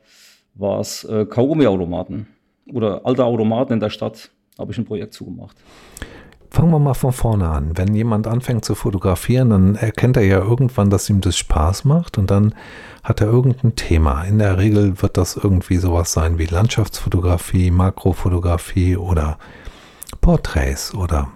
[0.55, 2.27] war es äh, Kaugummiautomaten
[2.73, 5.57] oder alte Automaten in der Stadt, habe ich ein Projekt zugemacht.
[6.53, 7.79] Fangen wir mal von vorne an.
[7.79, 12.19] Wenn jemand anfängt zu fotografieren, dann erkennt er ja irgendwann, dass ihm das Spaß macht
[12.19, 12.55] und dann
[13.03, 14.25] hat er irgendein Thema.
[14.25, 19.39] In der Regel wird das irgendwie sowas sein wie Landschaftsfotografie, Makrofotografie oder
[20.21, 21.29] Porträts oder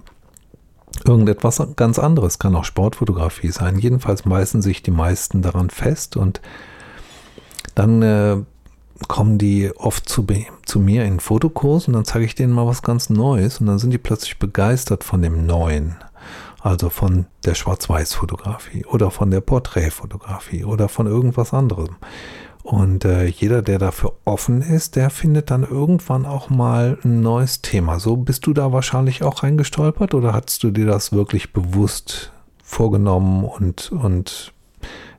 [1.07, 3.79] irgendetwas ganz anderes, kann auch Sportfotografie sein.
[3.79, 6.43] Jedenfalls meißen sich die meisten daran fest und
[7.75, 8.37] dann äh,
[9.09, 10.27] kommen die oft zu,
[10.65, 13.79] zu mir in Fotokurs und dann zeige ich denen mal was ganz Neues und dann
[13.79, 15.97] sind die plötzlich begeistert von dem Neuen.
[16.61, 21.97] Also von der Schwarz-Weiß-Fotografie oder von der Porträtfotografie oder von irgendwas anderem.
[22.65, 27.63] Und äh, jeder, der dafür offen ist, der findet dann irgendwann auch mal ein neues
[27.63, 28.01] Thema.
[28.01, 32.33] So bist du da wahrscheinlich auch reingestolpert oder hast du dir das wirklich bewusst
[32.65, 34.53] vorgenommen und, und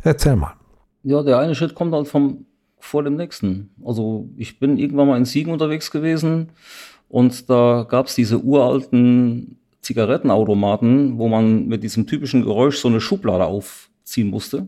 [0.02, 0.56] erzähl mal.
[1.04, 2.46] Ja, der eine Schritt kommt halt vom,
[2.88, 3.70] vor dem nächsten.
[3.84, 6.50] Also ich bin irgendwann mal in Siegen unterwegs gewesen
[7.10, 13.00] und da gab es diese uralten Zigarettenautomaten, wo man mit diesem typischen Geräusch so eine
[13.00, 14.68] Schublade aufziehen musste.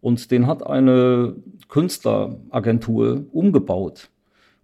[0.00, 1.36] Und den hat eine
[1.68, 4.08] Künstleragentur umgebaut.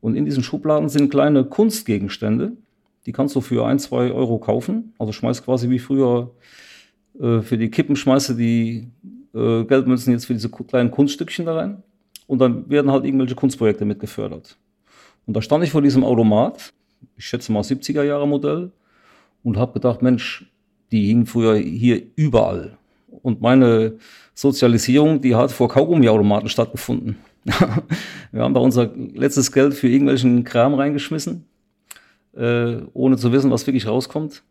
[0.00, 2.52] Und in diesen Schubladen sind kleine Kunstgegenstände.
[3.06, 4.94] Die kannst du für ein, zwei Euro kaufen.
[4.98, 6.32] Also schmeißt quasi wie früher
[7.20, 8.88] äh, für die Kippen, schmeißt du die
[9.34, 11.82] äh, Geldmünzen jetzt für diese kleinen Kunststückchen da rein.
[12.33, 14.57] Und dann werden halt irgendwelche Kunstprojekte mit gefördert.
[15.27, 16.73] Und da stand ich vor diesem Automat,
[17.18, 18.73] ich schätze mal 70er Jahre Modell,
[19.42, 20.51] und habe gedacht, Mensch,
[20.92, 22.79] die hingen früher hier überall.
[23.21, 23.99] Und meine
[24.33, 27.18] Sozialisierung, die hat vor Kaugummiautomaten stattgefunden.
[28.33, 31.45] wir haben da unser letztes Geld für irgendwelchen Kram reingeschmissen,
[32.35, 34.42] äh, ohne zu wissen, was wirklich rauskommt.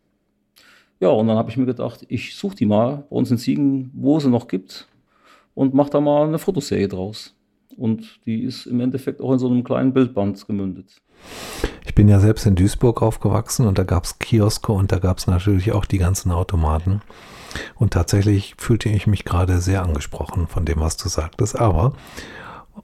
[1.00, 3.90] Ja, und dann habe ich mir gedacht, ich suche die mal bei uns in Siegen,
[3.92, 4.86] wo sie noch gibt
[5.54, 7.34] und mache da mal eine Fotoserie draus.
[7.76, 11.00] Und die ist im Endeffekt auch in so einem kleinen Bildband gemündet.
[11.84, 15.18] Ich bin ja selbst in Duisburg aufgewachsen und da gab es Kioske und da gab
[15.18, 17.02] es natürlich auch die ganzen Automaten.
[17.74, 21.58] Und tatsächlich fühlte ich mich gerade sehr angesprochen von dem, was du sagtest.
[21.58, 21.92] Aber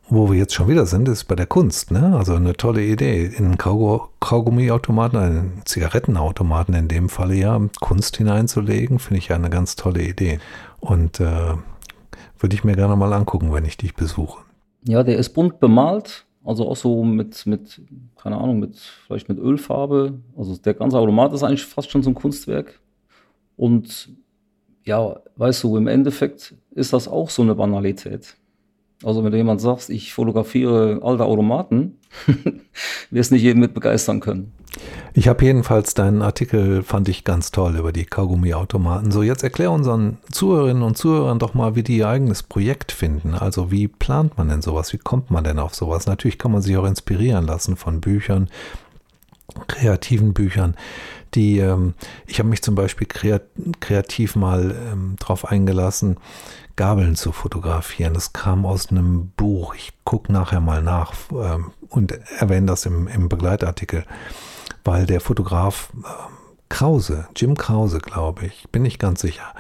[0.09, 1.91] wo wir jetzt schon wieder sind, ist bei der Kunst.
[1.91, 2.15] Ne?
[2.17, 3.25] Also eine tolle Idee.
[3.25, 9.51] In einen Kaugummiautomaten, einen Zigarettenautomaten in dem Falle ja, Kunst hineinzulegen, finde ich ja eine
[9.51, 10.39] ganz tolle Idee.
[10.81, 11.55] Und äh,
[12.39, 14.39] würde ich mir gerne mal angucken, wenn ich dich besuche.
[14.85, 16.25] Ja, der ist bunt bemalt.
[16.45, 17.83] Also auch so mit, mit,
[18.17, 20.19] keine Ahnung, mit, vielleicht mit Ölfarbe.
[20.37, 22.81] Also der ganze Automat ist eigentlich fast schon so ein Kunstwerk.
[23.57, 24.11] Und
[24.85, 28.37] ja, weißt du, im Endeffekt ist das auch so eine Banalität.
[29.05, 31.99] Also wenn du jemand sagst, ich fotografiere alte Automaten,
[33.11, 34.53] wirst nicht jeden mit begeistern können.
[35.15, 39.11] Ich habe jedenfalls deinen Artikel, fand ich ganz toll über die Kaugummi-Automaten.
[39.11, 43.35] So, jetzt erklär unseren Zuhörerinnen und Zuhörern doch mal, wie die ihr eigenes Projekt finden.
[43.35, 44.93] Also wie plant man denn sowas?
[44.93, 46.07] Wie kommt man denn auf sowas?
[46.07, 48.49] Natürlich kann man sich auch inspirieren lassen von Büchern,
[49.67, 50.77] kreativen Büchern
[51.35, 51.95] die, ähm,
[52.27, 56.17] ich habe mich zum Beispiel kreativ mal ähm, darauf eingelassen,
[56.77, 58.15] Gabeln zu fotografieren.
[58.15, 59.75] Das kam aus einem Buch.
[59.75, 64.05] Ich gucke nachher mal nach ähm, und erwähne das im, im Begleitartikel,
[64.85, 66.09] weil der Fotograf äh,
[66.69, 69.55] Krause, Jim Krause, glaube ich, bin ich ganz sicher,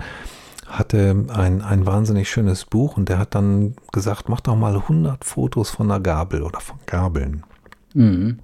[0.66, 5.24] hatte ein, ein wahnsinnig schönes Buch und der hat dann gesagt, mach doch mal 100
[5.24, 7.44] Fotos von einer Gabel oder von Gabeln.
[7.94, 8.38] Mhm.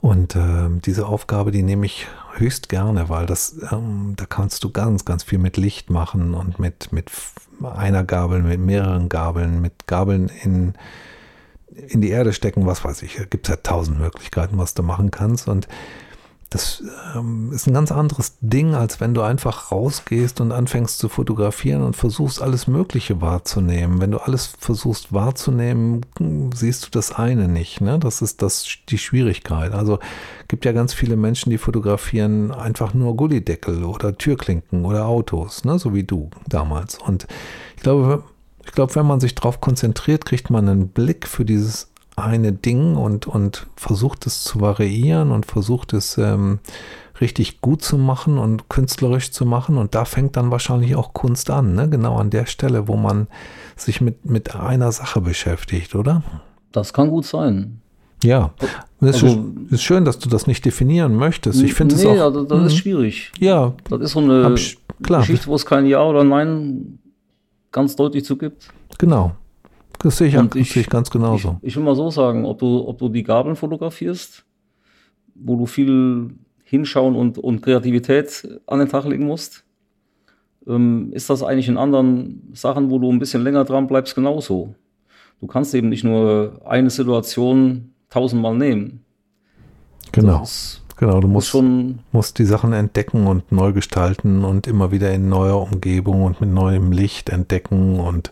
[0.00, 2.06] Und äh, diese Aufgabe, die nehme ich
[2.38, 6.58] höchst gerne, weil das, ähm, da kannst du ganz, ganz viel mit Licht machen und
[6.58, 7.10] mit, mit
[7.62, 10.74] einer Gabel, mit mehreren Gabeln, mit Gabeln in,
[11.68, 13.16] in die Erde stecken, was weiß ich.
[13.16, 15.48] Da gibt es ja tausend Möglichkeiten, was du machen kannst.
[15.48, 15.68] Und
[16.50, 16.82] das
[17.16, 21.82] ähm, ist ein ganz anderes Ding, als wenn du einfach rausgehst und anfängst zu fotografieren
[21.82, 24.00] und versuchst, alles Mögliche wahrzunehmen.
[24.00, 26.06] Wenn du alles versuchst wahrzunehmen,
[26.54, 27.80] siehst du das eine nicht.
[27.80, 27.98] Ne?
[27.98, 29.72] Das ist das, die Schwierigkeit.
[29.72, 29.98] Also
[30.48, 35.78] gibt ja ganz viele Menschen, die fotografieren einfach nur Gullideckel oder Türklinken oder Autos, ne?
[35.78, 36.98] so wie du damals.
[36.98, 37.26] Und
[37.76, 38.22] ich glaube,
[38.64, 42.96] ich glaube, wenn man sich darauf konzentriert, kriegt man einen Blick für dieses eine Ding
[42.96, 46.60] und, und versucht es zu variieren und versucht es ähm,
[47.20, 49.78] richtig gut zu machen und künstlerisch zu machen.
[49.78, 51.88] Und da fängt dann wahrscheinlich auch Kunst an, ne?
[51.88, 53.28] genau an der Stelle, wo man
[53.76, 56.22] sich mit, mit einer Sache beschäftigt, oder?
[56.72, 57.80] Das kann gut sein.
[58.22, 58.52] Ja,
[59.00, 61.62] es ist, also, ist, schön, dass du das nicht definieren möchtest.
[61.62, 62.22] Ich finde es nee, auch.
[62.22, 62.78] Also, das ist mhm.
[62.78, 63.32] schwierig.
[63.38, 64.54] Ja, das ist so eine
[65.02, 65.20] klar.
[65.20, 66.98] Geschichte, wo es kein Ja oder Nein
[67.70, 68.68] ganz deutlich zugibt.
[68.98, 69.34] Genau.
[69.98, 71.58] Das sehe ich, und ich, sehe ich ganz genauso.
[71.62, 74.44] Ich, ich, will mal so sagen, ob du, ob du die Gabeln fotografierst,
[75.34, 76.30] wo du viel
[76.64, 79.64] hinschauen und, und Kreativität an den Tag legen musst,
[80.66, 84.74] ähm, ist das eigentlich in anderen Sachen, wo du ein bisschen länger dran bleibst, genauso.
[85.40, 89.04] Du kannst eben nicht nur eine Situation tausendmal nehmen.
[90.12, 90.44] Genau.
[90.96, 95.28] Genau, du musst, schon musst die Sachen entdecken und neu gestalten und immer wieder in
[95.28, 98.30] neuer Umgebung und mit neuem Licht entdecken und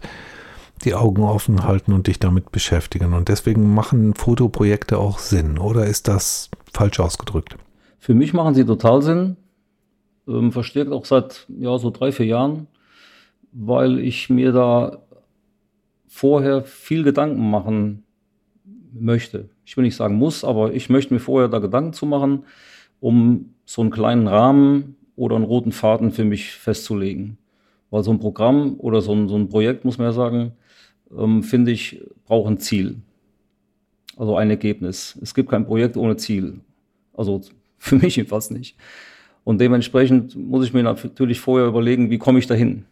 [0.84, 3.14] die Augen offen halten und dich damit beschäftigen.
[3.14, 7.56] Und deswegen machen Fotoprojekte auch Sinn, oder ist das falsch ausgedrückt?
[7.98, 9.36] Für mich machen sie total Sinn.
[10.28, 12.66] Ähm, verstärkt auch seit ja, so drei, vier Jahren,
[13.52, 14.98] weil ich mir da
[16.08, 18.04] vorher viel Gedanken machen
[18.92, 19.48] möchte.
[19.64, 22.44] Ich will nicht sagen muss, aber ich möchte mir vorher da Gedanken zu machen,
[23.00, 27.38] um so einen kleinen Rahmen oder einen roten Faden für mich festzulegen.
[27.90, 30.52] Weil so ein Programm oder so ein, so ein Projekt, muss man ja sagen,
[31.16, 32.96] ähm, finde ich, braucht ein Ziel.
[34.16, 35.18] Also ein Ergebnis.
[35.22, 36.60] Es gibt kein Projekt ohne Ziel.
[37.14, 37.40] Also
[37.78, 38.76] für mich jedenfalls nicht.
[39.44, 42.84] Und dementsprechend muss ich mir natürlich vorher überlegen, wie komme ich dahin.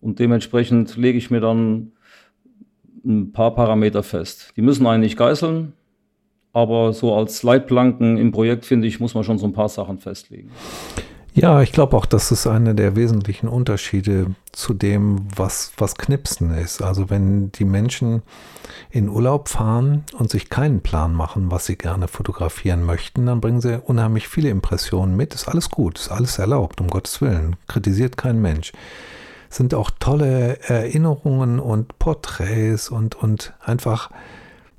[0.00, 1.92] Und dementsprechend lege ich mir dann
[3.04, 4.52] ein paar Parameter fest.
[4.56, 5.72] Die müssen einen nicht geißeln,
[6.52, 9.98] aber so als Leitplanken im Projekt, finde ich, muss man schon so ein paar Sachen
[9.98, 10.50] festlegen.
[11.34, 16.52] Ja, ich glaube auch, das ist einer der wesentlichen Unterschiede zu dem, was, was Knipsen
[16.52, 16.82] ist.
[16.82, 18.22] Also wenn die Menschen
[18.90, 23.60] in Urlaub fahren und sich keinen Plan machen, was sie gerne fotografieren möchten, dann bringen
[23.60, 25.34] sie unheimlich viele Impressionen mit.
[25.34, 27.56] Ist alles gut, ist alles erlaubt, um Gottes Willen.
[27.68, 28.72] Kritisiert kein Mensch.
[29.50, 34.10] Sind auch tolle Erinnerungen und Porträts und, und einfach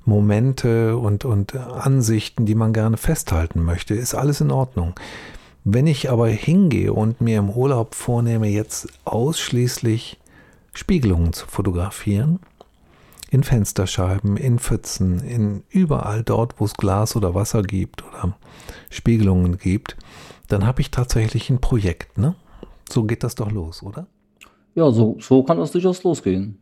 [0.04, 3.94] Momente und, und Ansichten, die man gerne festhalten möchte.
[3.94, 4.94] Ist alles in Ordnung.
[5.64, 10.18] Wenn ich aber hingehe und mir im Urlaub vornehme, jetzt ausschließlich
[10.72, 12.40] Spiegelungen zu fotografieren,
[13.30, 18.36] in Fensterscheiben, in Pfützen, in überall dort, wo es Glas oder Wasser gibt oder
[18.90, 19.96] Spiegelungen gibt,
[20.48, 22.18] dann habe ich tatsächlich ein Projekt.
[22.18, 22.34] Ne?
[22.90, 24.06] So geht das doch los, oder?
[24.74, 26.58] Ja, so, so kann das durchaus losgehen.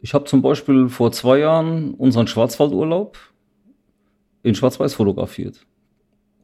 [0.00, 3.16] Ich habe zum Beispiel vor zwei Jahren unseren Schwarzwaldurlaub
[4.42, 5.64] in Schwarz-Weiß fotografiert.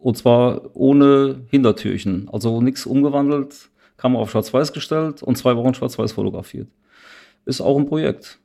[0.00, 2.28] Und zwar ohne Hintertürchen.
[2.32, 6.68] Also nichts umgewandelt, Kamera auf Schwarz-Weiß gestellt und zwei Wochen Schwarz-Weiß fotografiert.
[7.44, 8.38] Ist auch ein Projekt.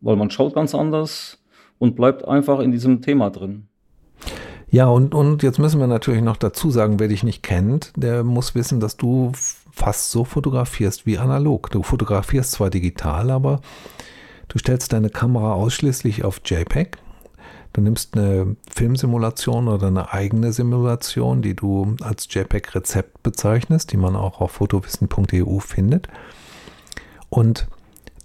[0.00, 1.38] Weil man schaut ganz anders
[1.78, 3.68] und bleibt einfach in diesem Thema drin.
[4.68, 8.24] Ja, und, und jetzt müssen wir natürlich noch dazu sagen, wer dich nicht kennt, der
[8.24, 9.30] muss wissen, dass du
[9.70, 11.70] fast so fotografierst wie analog.
[11.70, 13.60] Du fotografierst zwar digital, aber
[14.48, 16.98] du stellst deine Kamera ausschließlich auf JPEG
[17.74, 24.14] Du nimmst eine Filmsimulation oder eine eigene Simulation, die du als JPEG-Rezept bezeichnest, die man
[24.14, 26.06] auch auf fotowissen.eu findet.
[27.30, 27.66] Und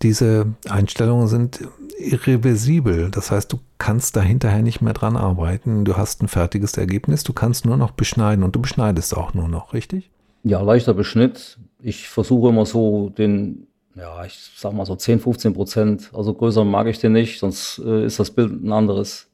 [0.04, 1.62] diese Einstellungen sind
[1.98, 3.10] irreversibel.
[3.10, 5.84] Das heißt, du kannst da hinterher nicht mehr dran arbeiten.
[5.84, 7.24] Du hast ein fertiges Ergebnis.
[7.24, 10.12] Du kannst nur noch beschneiden und du beschneidest auch nur noch, richtig?
[10.44, 11.58] Ja, leichter Beschnitt.
[11.82, 16.12] Ich versuche immer so den, ja, ich sag mal so 10, 15 Prozent.
[16.14, 19.29] Also größer mag ich den nicht, sonst äh, ist das Bild ein anderes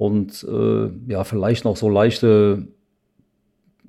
[0.00, 2.66] und äh, ja, vielleicht noch so leichte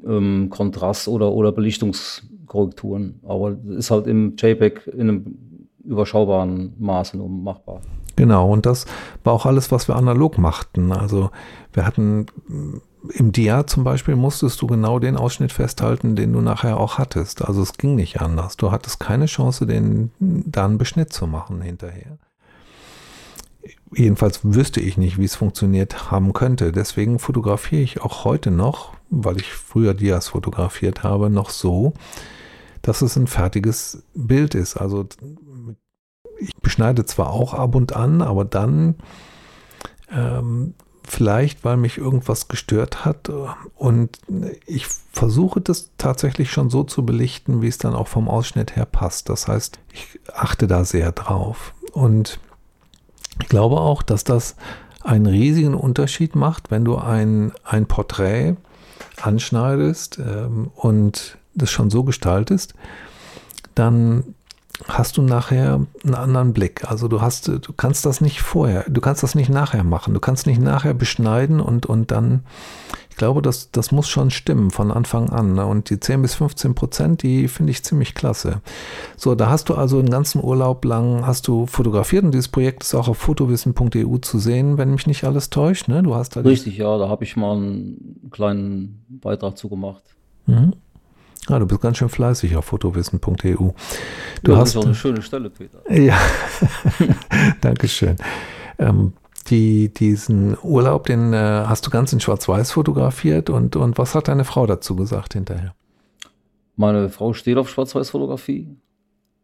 [0.06, 3.22] ähm, Kontrast- oder, oder Belichtungskorrekturen.
[3.24, 5.38] Aber ist halt im JPEG in einem
[5.86, 7.80] überschaubaren Maße nur machbar.
[8.18, 8.88] Genau, und das
[9.24, 10.92] war auch alles, was wir analog machten.
[10.92, 11.30] Also
[11.72, 12.26] wir hatten
[13.14, 17.42] im Dia zum Beispiel musstest du genau den Ausschnitt festhalten, den du nachher auch hattest.
[17.42, 18.58] Also es ging nicht anders.
[18.58, 22.18] Du hattest keine Chance, den da Beschnitt zu machen hinterher
[23.94, 26.72] jedenfalls wüsste ich nicht, wie es funktioniert haben könnte.
[26.72, 31.94] Deswegen fotografiere ich auch heute noch, weil ich früher Dias fotografiert habe, noch so,
[32.82, 34.78] dass es ein fertiges Bild ist.
[34.78, 35.08] Also
[36.40, 38.96] ich beschneide zwar auch ab und an, aber dann
[40.10, 43.30] ähm, vielleicht, weil mich irgendwas gestört hat
[43.76, 44.20] und
[44.66, 48.86] ich versuche das tatsächlich schon so zu belichten, wie es dann auch vom Ausschnitt her
[48.86, 49.30] passt.
[49.30, 52.40] Das heißt, ich achte da sehr drauf und
[53.42, 54.56] ich glaube auch, dass das
[55.04, 58.56] einen riesigen Unterschied macht, wenn du ein, ein Porträt
[59.22, 62.76] anschneidest ähm, und das schon so gestaltest,
[63.76, 64.36] dann
[64.88, 66.90] hast du nachher einen anderen Blick.
[66.90, 70.14] Also du hast, du kannst das nicht vorher, du kannst das nicht nachher machen.
[70.14, 72.44] Du kannst nicht nachher beschneiden und, und dann
[73.22, 75.54] glaube, das, das muss schon stimmen von Anfang an.
[75.54, 75.64] Ne?
[75.64, 78.62] Und die 10 bis 15 Prozent, die finde ich ziemlich klasse.
[79.16, 82.82] So, da hast du also einen ganzen Urlaub lang, hast du fotografiert und dieses Projekt
[82.82, 85.88] ist auch auf fotowissen.eu zu sehen, wenn mich nicht alles täuscht.
[85.88, 86.02] Ne?
[86.02, 90.02] Du hast da Richtig, ja, da habe ich mal einen kleinen Beitrag zu gemacht.
[90.48, 90.74] Mhm.
[91.46, 93.30] Ah, du bist ganz schön fleißig auf fotowissen.eu.
[93.44, 95.80] Du ja, hast das ist auch eine schöne Stelle, Peter.
[95.92, 96.18] Ja,
[97.62, 98.16] Dankeschön.
[98.80, 99.14] Ähm,
[99.50, 104.28] die, diesen Urlaub, den äh, hast du ganz in Schwarz-Weiß fotografiert und, und was hat
[104.28, 105.74] deine Frau dazu gesagt hinterher?
[106.76, 108.68] Meine Frau steht auf Schwarz-Weiß-Fotografie.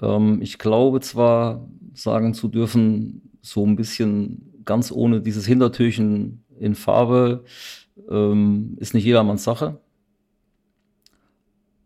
[0.02, 6.76] Ähm, ich glaube zwar sagen zu dürfen, so ein bisschen ganz ohne dieses Hintertürchen in
[6.76, 7.44] Farbe
[8.10, 9.80] ähm, ist nicht jedermanns Sache.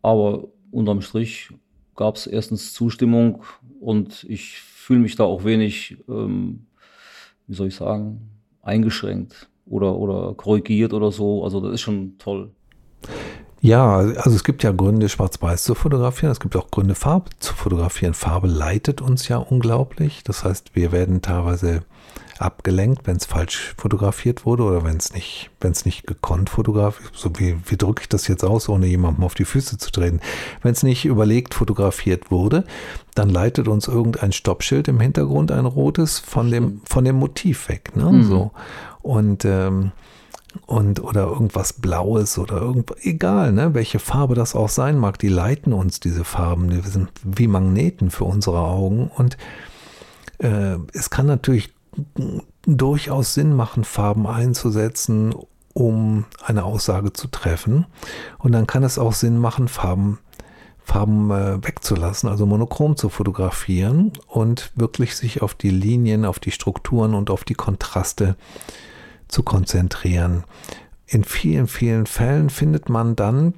[0.02, 1.50] Aber unterm Strich
[1.94, 3.42] gab es erstens Zustimmung
[3.80, 6.66] und ich fühle mich da auch wenig ähm,
[7.46, 8.30] wie soll ich sagen,
[8.62, 11.44] eingeschränkt oder, oder korrigiert oder so.
[11.44, 12.50] Also das ist schon toll.
[13.62, 16.32] Ja, also es gibt ja Gründe, schwarz-weiß zu fotografieren.
[16.32, 18.12] Es gibt auch Gründe, Farbe zu fotografieren.
[18.12, 20.24] Farbe leitet uns ja unglaublich.
[20.24, 21.84] Das heißt, wir werden teilweise
[22.40, 27.12] abgelenkt, wenn es falsch fotografiert wurde oder wenn es nicht, wenn es nicht gekonnt fotografiert,
[27.14, 30.18] so wie, wie drücke ich das jetzt aus, ohne jemandem auf die Füße zu treten.
[30.62, 32.64] Wenn es nicht überlegt fotografiert wurde,
[33.14, 37.94] dann leitet uns irgendein Stoppschild im Hintergrund, ein rotes, von dem, von dem Motiv weg.
[37.94, 38.10] Ne?
[38.10, 38.22] Mhm.
[38.24, 38.50] So.
[39.02, 39.92] Und ähm,
[40.66, 45.28] und oder irgendwas Blaues oder irgendwas, egal, ne, welche Farbe das auch sein mag, die
[45.28, 49.36] leiten uns diese Farben, die sind wie Magneten für unsere Augen und
[50.38, 51.72] äh, es kann natürlich
[52.66, 55.34] durchaus Sinn machen, Farben einzusetzen,
[55.74, 57.86] um eine Aussage zu treffen.
[58.38, 60.18] Und dann kann es auch Sinn machen, Farben,
[60.84, 66.50] Farben äh, wegzulassen, also monochrom zu fotografieren und wirklich sich auf die Linien, auf die
[66.50, 68.36] Strukturen und auf die Kontraste
[69.32, 70.44] zu konzentrieren.
[71.06, 73.54] In vielen, vielen Fällen findet man dann,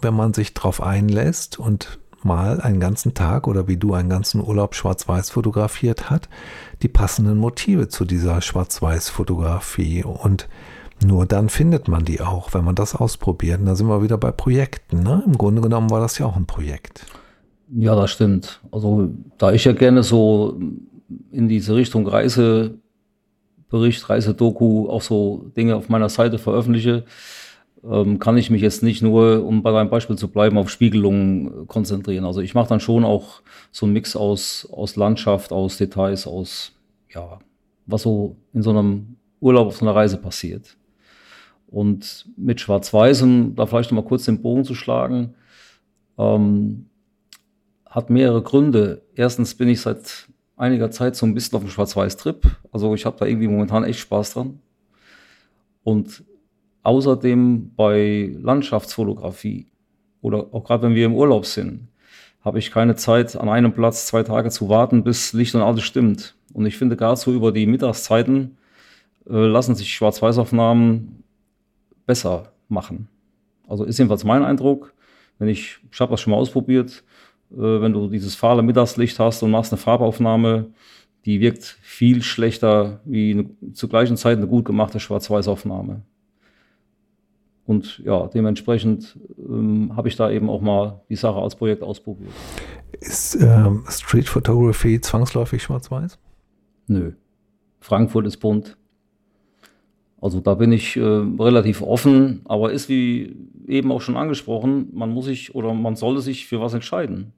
[0.00, 4.40] wenn man sich darauf einlässt und mal einen ganzen Tag oder wie du einen ganzen
[4.40, 6.28] Urlaub schwarz-weiß fotografiert hat,
[6.82, 10.04] die passenden Motive zu dieser Schwarz-weiß-Fotografie.
[10.04, 10.48] Und
[11.04, 13.60] nur dann findet man die auch, wenn man das ausprobiert.
[13.60, 15.02] Und da sind wir wieder bei Projekten.
[15.02, 15.22] Ne?
[15.26, 17.06] Im Grunde genommen war das ja auch ein Projekt.
[17.72, 18.62] Ja, das stimmt.
[18.70, 20.58] Also da ich ja gerne so
[21.30, 22.83] in diese Richtung Reisebericht,
[24.08, 27.04] Reisedoku auch so Dinge auf meiner Seite veröffentliche,
[27.84, 31.66] ähm, kann ich mich jetzt nicht nur, um bei deinem Beispiel zu bleiben, auf Spiegelungen
[31.66, 32.24] konzentrieren.
[32.24, 36.72] Also ich mache dann schon auch so einen Mix aus, aus Landschaft, aus Details, aus,
[37.10, 37.38] ja,
[37.86, 40.76] was so in so einem Urlaub auf so einer Reise passiert.
[41.66, 45.34] Und mit Schwarz-Weiß, um da vielleicht noch mal kurz den Bogen zu schlagen,
[46.16, 46.86] ähm,
[47.86, 49.02] hat mehrere Gründe.
[49.14, 52.46] Erstens bin ich seit einiger Zeit so ein bisschen auf dem Schwarz-Weiß-Trip.
[52.72, 54.60] Also ich habe da irgendwie momentan echt Spaß dran.
[55.82, 56.24] Und
[56.82, 59.66] außerdem bei Landschaftsfotografie
[60.20, 61.88] oder auch gerade wenn wir im Urlaub sind,
[62.42, 65.82] habe ich keine Zeit, an einem Platz zwei Tage zu warten, bis Licht und alles
[65.82, 66.34] stimmt.
[66.52, 68.58] Und ich finde, gerade so über die Mittagszeiten
[69.28, 71.24] äh, lassen sich Schwarz-Weiß-Aufnahmen
[72.06, 73.08] besser machen.
[73.66, 74.92] Also ist jedenfalls mein Eindruck.
[75.38, 77.02] Wenn ich, ich habe das schon mal ausprobiert,
[77.56, 80.66] wenn du dieses fahle Mittagslicht hast und machst eine Farbaufnahme,
[81.24, 86.02] die wirkt viel schlechter wie eine, zur gleichen Zeit eine gut gemachte Schwarz-Weiß-Aufnahme.
[87.66, 92.32] Und ja, dementsprechend ähm, habe ich da eben auch mal die Sache als Projekt ausprobiert.
[93.00, 96.18] Ist ähm, Street Photography zwangsläufig schwarz-weiß?
[96.88, 97.12] Nö.
[97.80, 98.76] Frankfurt ist bunt.
[100.20, 103.36] Also da bin ich äh, relativ offen, aber ist wie
[103.66, 107.32] eben auch schon angesprochen, man muss sich oder man sollte sich für was entscheiden.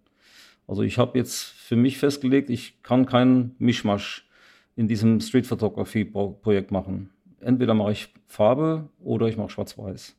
[0.67, 4.29] Also ich habe jetzt für mich festgelegt, ich kann keinen Mischmasch
[4.75, 7.11] in diesem Street Photography Projekt machen.
[7.41, 10.17] Entweder mache ich Farbe oder ich mache Schwarz-Weiß.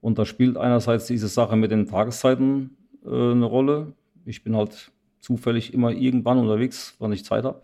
[0.00, 3.94] Und da spielt einerseits diese Sache mit den Tageszeiten äh, eine Rolle.
[4.24, 7.62] Ich bin halt zufällig immer irgendwann unterwegs, wann ich Zeit habe.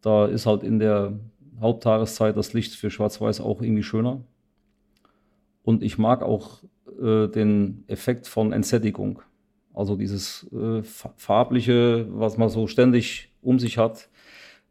[0.00, 1.18] Da ist halt in der
[1.60, 4.20] Haupttageszeit das Licht für Schwarz-Weiß auch irgendwie schöner.
[5.62, 6.62] Und ich mag auch
[7.00, 9.22] äh, den Effekt von Entsättigung.
[9.74, 14.08] Also dieses äh, farbliche, was man so ständig um sich hat,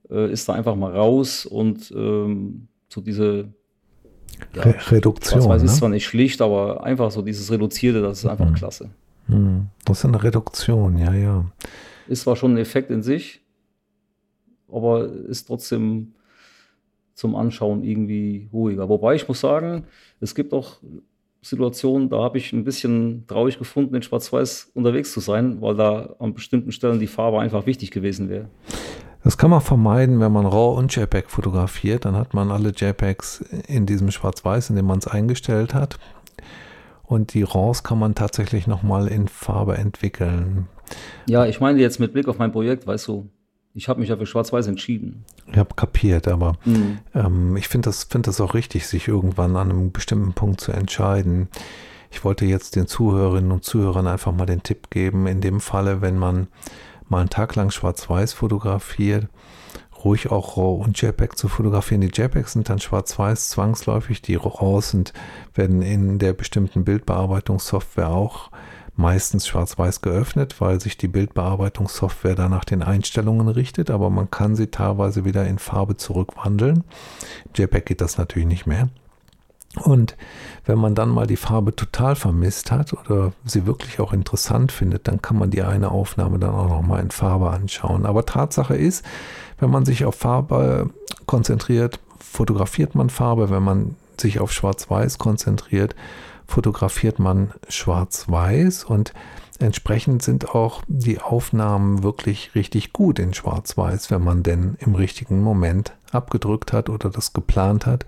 [0.10, 3.54] äh, ist da einfach mal raus und ähm, so diese
[4.56, 5.41] ja, Re Reduktion.
[5.41, 5.66] Schwarz-Weiß ne?
[5.68, 8.56] ist zwar nicht schlicht, aber einfach so dieses Reduzierte, das ist einfach mhm.
[8.56, 8.89] klasse.
[9.28, 9.68] Mhm.
[9.86, 11.45] Das ist eine Reduktion, ja, ja.
[12.08, 13.41] Ist zwar schon ein Effekt in sich,
[14.72, 16.14] aber ist trotzdem
[17.14, 18.89] zum Anschauen irgendwie ruhiger.
[18.89, 19.86] Wobei ich muss sagen,
[20.20, 20.78] es gibt auch
[21.44, 26.16] Situationen, da habe ich ein bisschen traurig gefunden, in Schwarz-Weiß unterwegs zu sein, weil da
[26.20, 28.50] an bestimmten Stellen die Farbe einfach wichtig gewesen wäre.
[29.24, 32.06] Das kann man vermeiden, wenn man RAW und JPEG fotografiert.
[32.06, 35.98] Dann hat man alle JPEGs in diesem Schwarz-Weiß, in dem man es eingestellt hat.
[37.04, 40.68] Und die RAWs kann man tatsächlich nochmal in Farbe entwickeln.
[41.28, 43.30] Ja, ich meine jetzt mit Blick auf mein Projekt, weißt du,
[43.74, 45.26] ich habe mich ja für Schwarz-Weiß entschieden.
[45.52, 47.00] Ich habe kapiert, aber mhm.
[47.16, 50.72] ähm, ich finde das, find das auch richtig, sich irgendwann an einem bestimmten Punkt zu
[50.72, 51.48] entscheiden.
[52.12, 56.02] Ich wollte jetzt den Zuhörerinnen und Zuhörern einfach mal den Tipp geben, in dem Falle,
[56.02, 56.48] wenn man
[57.10, 59.28] mal einen Tag lang Schwarz-Weiß fotografiert,
[60.04, 62.02] ruhig auch RAW und JPEG zu fotografieren.
[62.02, 65.14] Die JPEGs sind dann schwarz-weiß zwangsläufig, die RAWs sind,
[65.56, 68.52] werden in der bestimmten Bildbearbeitungssoftware auch
[68.96, 74.56] meistens schwarz-weiß geöffnet, weil sich die Bildbearbeitungssoftware da nach den Einstellungen richtet, aber man kann
[74.56, 76.84] sie teilweise wieder in Farbe zurückwandeln.
[77.56, 78.89] JPEG geht das natürlich nicht mehr.
[79.82, 80.16] Und
[80.66, 85.08] wenn man dann mal die Farbe total vermisst hat oder sie wirklich auch interessant findet,
[85.08, 88.06] dann kann man die eine Aufnahme dann auch nochmal in Farbe anschauen.
[88.06, 89.04] Aber Tatsache ist,
[89.60, 90.91] wenn man sich auf Farbe
[91.26, 93.50] konzentriert, fotografiert man Farbe.
[93.50, 95.96] Wenn man sich auf Schwarz-Weiß konzentriert,
[96.48, 99.14] fotografiert man schwarz-weiß und
[99.60, 105.41] entsprechend sind auch die Aufnahmen wirklich richtig gut in schwarz-weiß, wenn man denn im richtigen
[105.41, 108.06] Moment abgedrückt hat oder das geplant hat.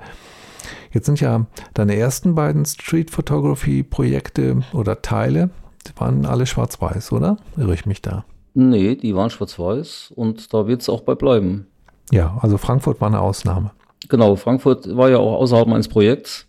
[0.92, 5.50] Jetzt sind ja deine ersten beiden Street Photography Projekte oder Teile,
[5.88, 7.38] die waren alle schwarz-weiß, oder?
[7.58, 8.26] Irre ich mich da?
[8.54, 11.68] Nee, die waren schwarz-weiß und da wird es auch bei bleiben.
[12.12, 13.72] Ja, also Frankfurt war eine Ausnahme.
[14.10, 16.48] Genau, Frankfurt war ja auch außerhalb meines Projekts.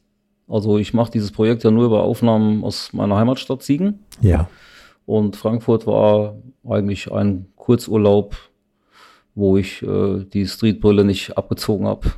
[0.49, 4.01] Also ich mache dieses Projekt ja nur über Aufnahmen aus meiner Heimatstadt Siegen.
[4.21, 4.49] Ja.
[5.05, 6.37] Und Frankfurt war
[6.69, 8.37] eigentlich ein Kurzurlaub,
[9.35, 12.09] wo ich äh, die Streetbrille nicht abgezogen habe.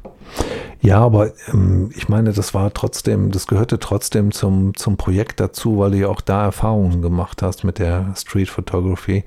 [0.80, 5.78] Ja, aber ähm, ich meine, das war trotzdem, das gehörte trotzdem zum, zum Projekt dazu,
[5.78, 9.24] weil du ja auch da Erfahrungen gemacht hast mit der Street Photography.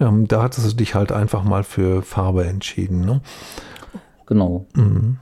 [0.00, 3.20] Ähm, da hattest du dich halt einfach mal für Farbe entschieden, ne?
[4.26, 4.66] Genau.
[4.74, 5.18] Mhm.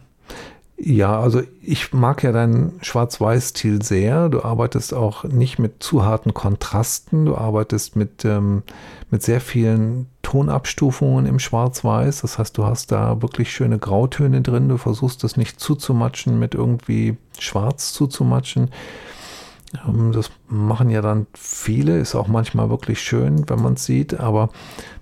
[0.77, 4.29] Ja, also ich mag ja deinen Schwarz-Weiß-Stil sehr.
[4.29, 7.25] Du arbeitest auch nicht mit zu harten Kontrasten.
[7.25, 8.65] Du arbeitest mit, ähm,
[9.09, 12.23] mit sehr vielen Tonabstufungen im Schwarz-Weiß.
[12.23, 14.69] Das heißt, du hast da wirklich schöne Grautöne drin.
[14.69, 18.71] Du versuchst das nicht zuzumatschen mit irgendwie Schwarz zuzumatschen.
[19.87, 24.19] Ähm, das machen ja dann viele, ist auch manchmal wirklich schön, wenn man es sieht,
[24.19, 24.51] aber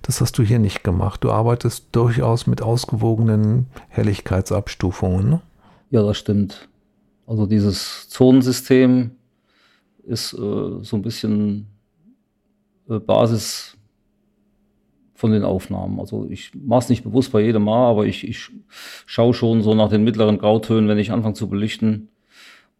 [0.01, 1.23] das hast du hier nicht gemacht.
[1.23, 5.29] Du arbeitest durchaus mit ausgewogenen Helligkeitsabstufungen.
[5.29, 5.41] Ne?
[5.91, 6.69] Ja, das stimmt.
[7.27, 9.11] Also dieses Zonensystem
[10.03, 11.67] ist äh, so ein bisschen
[12.89, 13.77] äh, Basis
[15.13, 15.99] von den Aufnahmen.
[15.99, 18.51] Also ich mache es nicht bewusst bei jedem Mal, aber ich, ich
[19.05, 22.07] schaue schon so nach den mittleren Grautönen, wenn ich anfange zu belichten.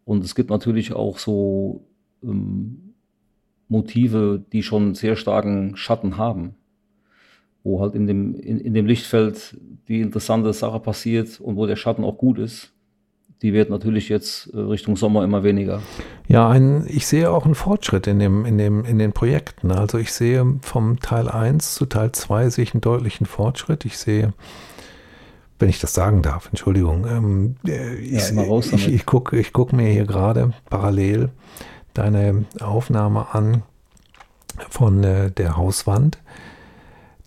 [0.05, 1.85] Und es gibt natürlich auch so
[2.23, 2.93] ähm,
[3.67, 6.55] Motive, die schon sehr starken Schatten haben,
[7.63, 9.59] wo halt in dem, in, in dem Lichtfeld
[9.89, 12.73] die interessante Sache passiert und wo der Schatten auch gut ist
[13.41, 15.81] die wird natürlich jetzt äh, Richtung Sommer immer weniger.
[16.27, 19.71] Ja, ein, ich sehe auch einen Fortschritt in, dem, in, dem, in den Projekten.
[19.71, 23.85] Also ich sehe vom Teil 1 zu Teil 2 sehe ich einen deutlichen Fortschritt.
[23.85, 24.33] Ich sehe,
[25.59, 29.73] wenn ich das sagen darf, Entschuldigung, ähm, äh, ich, ja, ich, ich gucke ich guck
[29.73, 31.29] mir hier gerade parallel
[31.93, 33.63] deine Aufnahme an
[34.69, 36.19] von äh, der Hauswand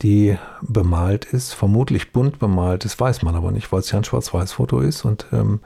[0.02, 4.04] die bemalt ist, vermutlich bunt bemalt ist, weiß man aber nicht, weil es ja ein
[4.04, 5.04] Schwarz-Weiß-Foto ist.
[5.04, 5.60] Und ähm,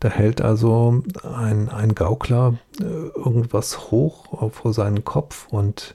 [0.00, 1.02] da hält also
[1.36, 5.94] ein, ein Gaukler äh, irgendwas hoch vor seinen Kopf und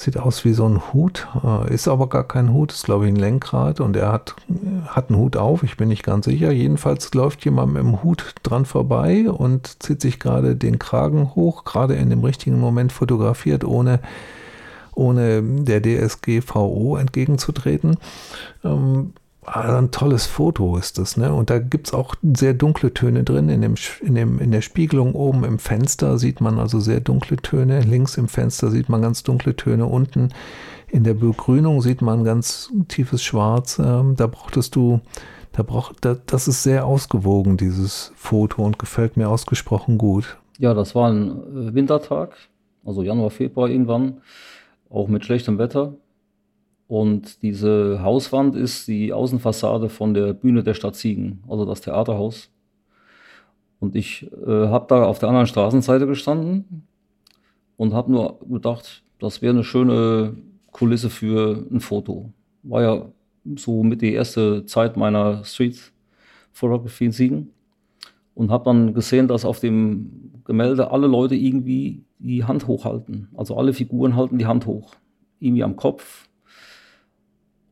[0.00, 3.12] sieht aus wie so ein Hut, äh, ist aber gar kein Hut, ist glaube ich
[3.12, 4.34] ein Lenkrad und er hat,
[4.86, 6.50] hat einen Hut auf, ich bin nicht ganz sicher.
[6.50, 11.64] Jedenfalls läuft jemand mit dem Hut dran vorbei und zieht sich gerade den Kragen hoch,
[11.64, 14.00] gerade in dem richtigen Moment fotografiert, ohne,
[14.94, 17.96] ohne der DSGVO entgegenzutreten.
[18.64, 19.12] Ähm,
[19.42, 21.32] also ein tolles Foto ist das, ne?
[21.32, 23.48] Und da gibt es auch sehr dunkle Töne drin.
[23.48, 27.38] In, dem, in, dem, in der Spiegelung oben im Fenster sieht man also sehr dunkle
[27.38, 27.80] Töne.
[27.80, 29.86] Links im Fenster sieht man ganz dunkle Töne.
[29.86, 30.28] Unten
[30.88, 33.78] in der Begrünung sieht man ganz tiefes Schwarz.
[33.78, 35.00] Ähm, da brauchtest du,
[35.52, 40.36] da brauch, da, das ist sehr ausgewogen, dieses Foto, und gefällt mir ausgesprochen gut.
[40.58, 42.36] Ja, das war ein äh, Wintertag,
[42.84, 44.20] also Januar, Februar irgendwann,
[44.90, 45.94] auch mit schlechtem Wetter.
[46.90, 52.50] Und diese Hauswand ist die Außenfassade von der Bühne der Stadt Siegen, also das Theaterhaus.
[53.78, 56.88] Und ich äh, habe da auf der anderen Straßenseite gestanden
[57.76, 60.36] und habe nur gedacht, das wäre eine schöne
[60.72, 62.32] Kulisse für ein Foto.
[62.64, 63.06] War ja
[63.54, 65.92] so mit die erste Zeit meiner Street
[66.50, 67.50] Photography in Siegen.
[68.34, 73.28] Und habe dann gesehen, dass auf dem Gemälde alle Leute irgendwie die Hand hochhalten.
[73.36, 74.96] Also alle Figuren halten die Hand hoch.
[75.38, 76.26] Irgendwie am Kopf,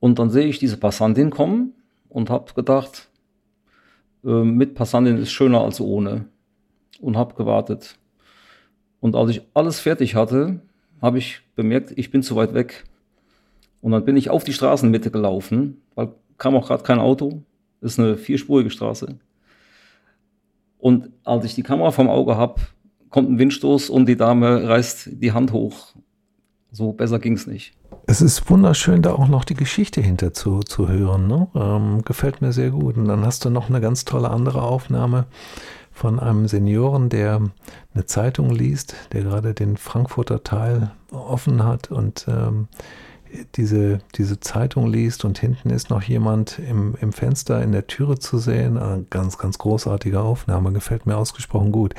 [0.01, 1.75] und dann sehe ich diese Passantin kommen
[2.09, 3.09] und habe gedacht,
[4.25, 6.27] äh, mit Passantin ist schöner als ohne.
[7.01, 7.97] Und habe gewartet.
[9.01, 10.61] Und als ich alles fertig hatte,
[11.01, 12.85] habe ich bemerkt, ich bin zu weit weg.
[13.81, 17.43] Und dann bin ich auf die Straßenmitte gelaufen, weil kam auch gerade kein Auto.
[17.81, 19.19] Ist eine vierspurige Straße.
[20.79, 22.61] Und als ich die Kamera vom Auge habe,
[23.11, 25.95] kommt ein Windstoß und die Dame reißt die Hand hoch.
[26.73, 27.78] So besser ging es nicht.
[28.11, 31.27] Es ist wunderschön, da auch noch die Geschichte hinter zu, zu hören.
[31.27, 31.47] Ne?
[31.55, 32.97] Ähm, gefällt mir sehr gut.
[32.97, 35.27] Und dann hast du noch eine ganz tolle andere Aufnahme
[35.93, 37.43] von einem Senioren, der
[37.93, 42.69] eine Zeitung liest, der gerade den Frankfurter Teil offen hat und ähm,
[43.57, 48.19] diese, diese Zeitung liest und hinten ist noch jemand im, im Fenster in der Türe
[48.19, 48.79] zu sehen.
[48.79, 51.95] Eine ganz, ganz großartige Aufnahme, gefällt mir ausgesprochen gut.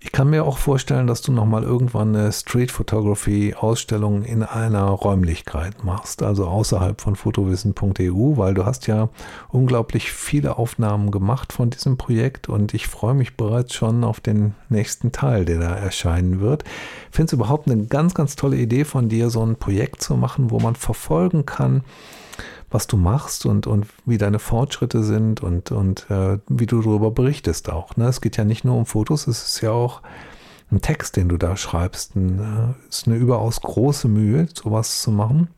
[0.00, 4.84] Ich kann mir auch vorstellen, dass du nochmal irgendwann eine Street Photography Ausstellung in einer
[4.84, 9.08] Räumlichkeit machst, also außerhalb von fotowissen.eu, weil du hast ja
[9.48, 14.54] unglaublich viele Aufnahmen gemacht von diesem Projekt und ich freue mich bereits schon auf den
[14.68, 16.64] nächsten Teil, der da erscheinen wird.
[17.10, 20.50] Finde es überhaupt eine ganz, ganz tolle Idee von dir, so ein Projekt zu machen,
[20.50, 21.84] wo man verfolgen kann,
[22.72, 27.10] was du machst und, und wie deine Fortschritte sind und, und äh, wie du darüber
[27.10, 27.96] berichtest auch.
[27.96, 28.06] Ne?
[28.06, 30.02] Es geht ja nicht nur um Fotos, es ist ja auch
[30.70, 32.16] ein Text, den du da schreibst.
[32.16, 35.48] Es äh, ist eine überaus große Mühe, sowas zu machen.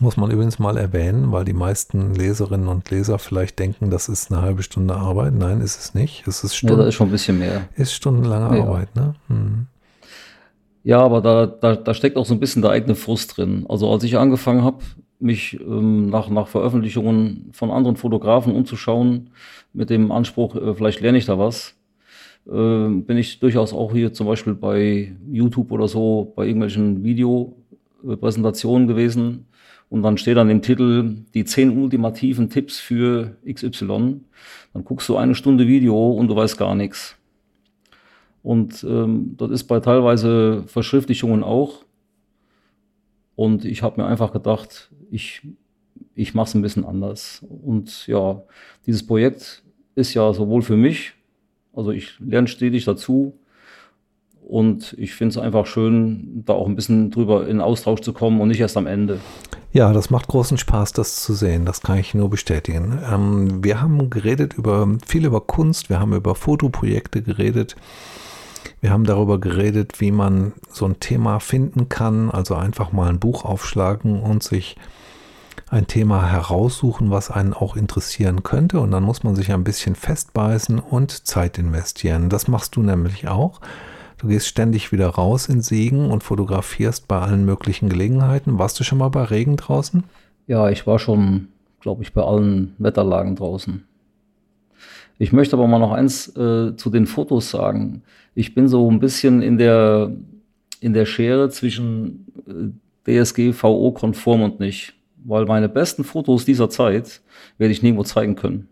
[0.00, 4.32] Muss man übrigens mal erwähnen, weil die meisten Leserinnen und Leser vielleicht denken, das ist
[4.32, 5.34] eine halbe Stunde Arbeit.
[5.34, 6.26] Nein, ist es nicht.
[6.26, 7.68] Es ist, Stunden, ja, ist schon ein bisschen mehr.
[7.76, 8.64] Ist stundenlange ja.
[8.64, 9.14] Arbeit, ne?
[9.28, 9.66] Hm.
[10.84, 13.66] Ja, aber da, da, da steckt auch so ein bisschen der eigene Frust drin.
[13.68, 14.78] Also als ich angefangen habe,
[15.22, 19.30] mich ähm, nach, nach Veröffentlichungen von anderen Fotografen umzuschauen,
[19.72, 21.74] mit dem Anspruch, äh, vielleicht lerne ich da was,
[22.46, 28.88] äh, bin ich durchaus auch hier zum Beispiel bei YouTube oder so bei irgendwelchen Videopräsentationen
[28.88, 29.46] gewesen.
[29.88, 34.20] Und dann steht dann im Titel die zehn ultimativen Tipps für XY.
[34.72, 37.16] Dann guckst du eine Stunde Video und du weißt gar nichts.
[38.42, 41.84] Und ähm, das ist bei teilweise Verschriftlichungen auch.
[43.36, 45.42] Und ich habe mir einfach gedacht, ich,
[46.14, 47.44] ich mache es ein bisschen anders.
[47.48, 48.42] Und ja,
[48.86, 49.62] dieses Projekt
[49.94, 51.12] ist ja sowohl für mich,
[51.74, 53.34] also ich lerne stetig dazu
[54.42, 58.40] Und ich finde es einfach schön, da auch ein bisschen drüber in Austausch zu kommen
[58.40, 59.20] und nicht erst am Ende.
[59.72, 61.64] Ja, das macht großen Spaß, das zu sehen.
[61.64, 62.98] Das kann ich nur bestätigen.
[63.10, 67.76] Ähm, wir haben geredet über viel über Kunst, wir haben über Fotoprojekte geredet.
[68.80, 73.20] Wir haben darüber geredet, wie man so ein Thema finden kann, also einfach mal ein
[73.20, 74.76] Buch aufschlagen und sich
[75.68, 78.80] ein Thema heraussuchen, was einen auch interessieren könnte.
[78.80, 82.28] Und dann muss man sich ein bisschen festbeißen und Zeit investieren.
[82.28, 83.60] Das machst du nämlich auch.
[84.18, 88.58] Du gehst ständig wieder raus in Segen und fotografierst bei allen möglichen Gelegenheiten.
[88.58, 90.04] Warst du schon mal bei Regen draußen?
[90.46, 91.48] Ja, ich war schon,
[91.80, 93.84] glaube ich, bei allen Wetterlagen draußen.
[95.18, 98.02] Ich möchte aber mal noch eins äh, zu den Fotos sagen.
[98.34, 100.12] Ich bin so ein bisschen in der,
[100.80, 102.26] in der Schere zwischen
[103.06, 104.94] äh, DSGVO-konform und nicht.
[105.24, 107.22] Weil meine besten Fotos dieser Zeit
[107.58, 108.68] werde ich nirgendwo zeigen können.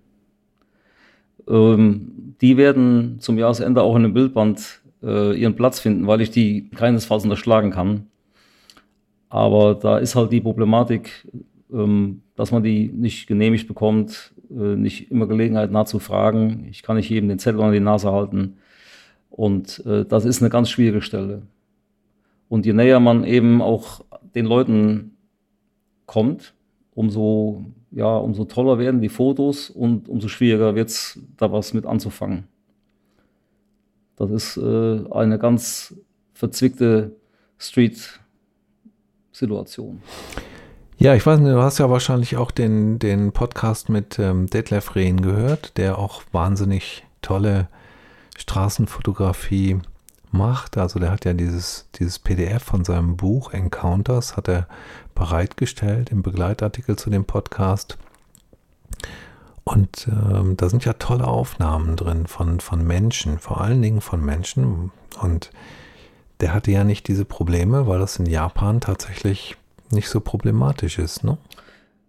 [1.49, 6.31] Ähm, die werden zum Jahresende auch in einem Bildband äh, ihren Platz finden, weil ich
[6.31, 8.07] die keinesfalls unterschlagen kann.
[9.29, 11.29] Aber da ist halt die Problematik,
[11.73, 16.67] ähm, dass man die nicht genehmigt bekommt, äh, nicht immer Gelegenheit nachzufragen.
[16.71, 18.57] Ich kann nicht jedem den Zettel an die Nase halten.
[19.31, 21.43] Und äh, das ist eine ganz schwierige Stelle.
[22.49, 25.17] Und je näher man eben auch den Leuten
[26.11, 26.53] kommt,
[26.93, 31.87] umso, ja, umso toller werden die Fotos und umso schwieriger wird es, da was mit
[31.87, 32.49] anzufangen.
[34.17, 35.95] Das ist äh, eine ganz
[36.35, 37.15] verzwickte
[37.59, 40.03] Street-Situation.
[40.99, 44.97] Ja, ich weiß nicht, du hast ja wahrscheinlich auch den, den Podcast mit ähm, Detlef
[44.97, 47.69] Rehn gehört, der auch wahnsinnig tolle
[48.37, 49.79] Straßenfotografie
[50.33, 50.77] macht.
[50.77, 54.69] Also der hat ja dieses, dieses PDF von seinem Buch Encounters, hat er
[55.15, 57.99] bereitgestellt im Begleitartikel zu dem Podcast.
[59.65, 64.25] Und ähm, da sind ja tolle Aufnahmen drin von, von Menschen, vor allen Dingen von
[64.25, 64.91] Menschen.
[65.21, 65.51] Und
[66.41, 69.57] der hatte ja nicht diese Probleme, weil das in Japan tatsächlich
[69.91, 71.39] nicht so problematisch ist, ne?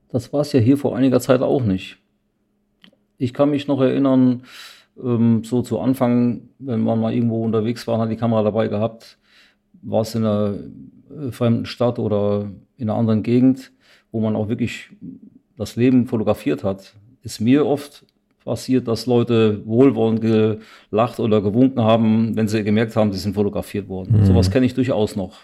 [0.09, 1.97] Das war es ja hier vor einiger Zeit auch nicht.
[3.17, 4.43] Ich kann mich noch erinnern,
[5.01, 9.17] ähm, so zu Anfang, wenn man mal irgendwo unterwegs war, hat die Kamera dabei gehabt,
[9.81, 10.55] war es in einer
[11.09, 13.71] äh, fremden Stadt oder in einer anderen Gegend,
[14.11, 14.89] wo man auch wirklich
[15.57, 18.05] das Leben fotografiert hat ist mir oft
[18.43, 20.21] passiert, dass Leute wohlwollend
[20.89, 24.19] gelacht oder gewunken haben, wenn sie gemerkt haben, sie sind fotografiert worden.
[24.19, 24.25] Mhm.
[24.25, 25.41] Sowas kenne ich durchaus noch.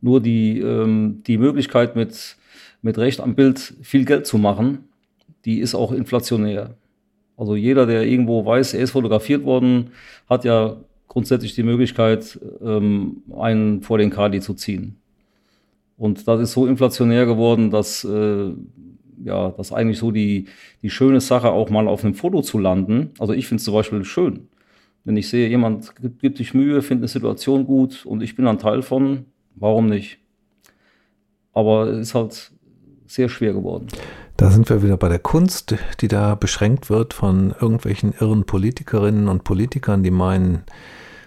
[0.00, 2.36] Nur die, ähm, die Möglichkeit, mit,
[2.82, 4.88] mit Recht am Bild viel Geld zu machen,
[5.44, 6.74] die ist auch inflationär.
[7.36, 9.90] Also jeder, der irgendwo weiß, er ist fotografiert worden,
[10.28, 10.76] hat ja
[11.08, 14.96] grundsätzlich die Möglichkeit, ähm, einen vor den Kadi zu ziehen.
[15.96, 18.52] Und das ist so inflationär geworden, dass äh,
[19.22, 20.46] ja, das ist eigentlich so die,
[20.82, 23.10] die schöne Sache, auch mal auf einem Foto zu landen.
[23.18, 24.48] Also ich finde es zum Beispiel schön.
[25.04, 28.46] Wenn ich sehe, jemand gibt, gibt sich Mühe, findet eine Situation gut und ich bin
[28.46, 30.18] ein Teil von, warum nicht?
[31.52, 32.52] Aber es ist halt
[33.06, 33.86] sehr schwer geworden.
[34.36, 39.28] Da sind wir wieder bei der Kunst, die da beschränkt wird von irgendwelchen irren Politikerinnen
[39.28, 40.64] und Politikern, die meinen,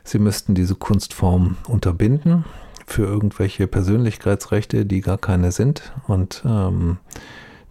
[0.03, 2.43] sie müssten diese Kunstform unterbinden
[2.85, 5.93] für irgendwelche Persönlichkeitsrechte, die gar keine sind.
[6.07, 6.97] Und ähm,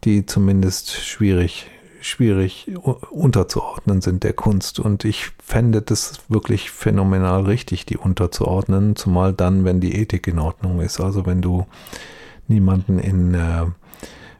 [0.05, 1.70] die zumindest schwierig,
[2.01, 2.70] schwierig
[3.11, 4.78] unterzuordnen sind der Kunst.
[4.78, 10.39] Und ich fände das wirklich phänomenal richtig, die unterzuordnen, zumal dann, wenn die Ethik in
[10.39, 11.01] Ordnung ist.
[11.01, 11.66] Also wenn du
[12.49, 13.66] niemanden in äh,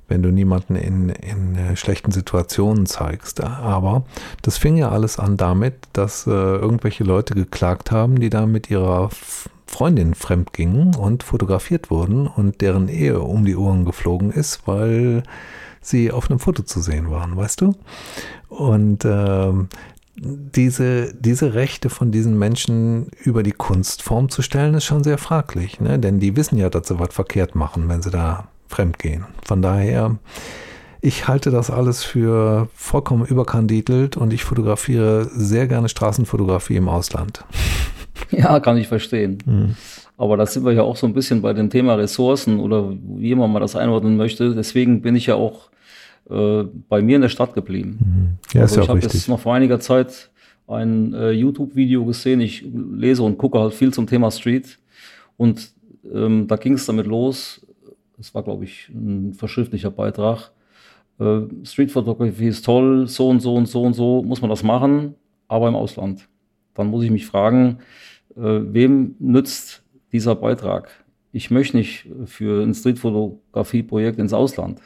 [0.09, 3.43] wenn du niemanden in, in äh, schlechten Situationen zeigst.
[3.43, 4.05] Aber
[4.43, 8.71] das fing ja alles an damit, dass äh, irgendwelche Leute geklagt haben, die da mit
[8.71, 9.11] ihrer
[9.67, 15.25] Freundin fremd gingen und fotografiert wurden und deren Ehe um die Ohren geflogen ist, weil
[15.81, 17.75] sie auf einem Foto zu sehen waren, weißt du?
[18.49, 19.69] Und ähm,
[20.17, 25.81] diese, diese Rechte von diesen Menschen über die Kunstform zu stellen, ist schon sehr fraglich,
[25.81, 25.99] ne?
[25.99, 29.25] denn die wissen ja, dass sie was verkehrt machen, wenn sie da fremd gehen.
[29.45, 30.17] Von daher,
[31.01, 37.45] ich halte das alles für vollkommen überkandidelt und ich fotografiere sehr gerne Straßenfotografie im Ausland.
[38.31, 39.39] Ja, kann ich verstehen.
[39.45, 39.77] Mhm.
[40.17, 43.31] Aber da sind wir ja auch so ein bisschen bei dem Thema Ressourcen oder wie
[43.31, 44.55] immer man das einordnen möchte.
[44.55, 45.69] Deswegen bin ich ja auch
[46.31, 47.99] äh, bei mir in der Stadt geblieben.
[48.01, 48.55] Mhm.
[48.55, 50.31] Ja, also ich habe jetzt noch vor einiger Zeit
[50.67, 52.41] ein äh, YouTube-Video gesehen.
[52.41, 54.79] Ich lese und gucke halt viel zum Thema Street.
[55.37, 55.71] Und
[56.13, 57.66] ähm, da ging es damit los.
[58.17, 60.53] Das war, glaube ich, ein verschriftlicher Beitrag.
[61.19, 65.15] Äh, Street-Fotografie ist toll, so und so und so und so muss man das machen,
[65.49, 66.29] aber im Ausland.
[66.75, 67.79] Dann muss ich mich fragen,
[68.37, 70.89] äh, wem nützt dieser Beitrag?
[71.33, 74.81] Ich möchte nicht für ein Street-Fotografie-Projekt ins Ausland.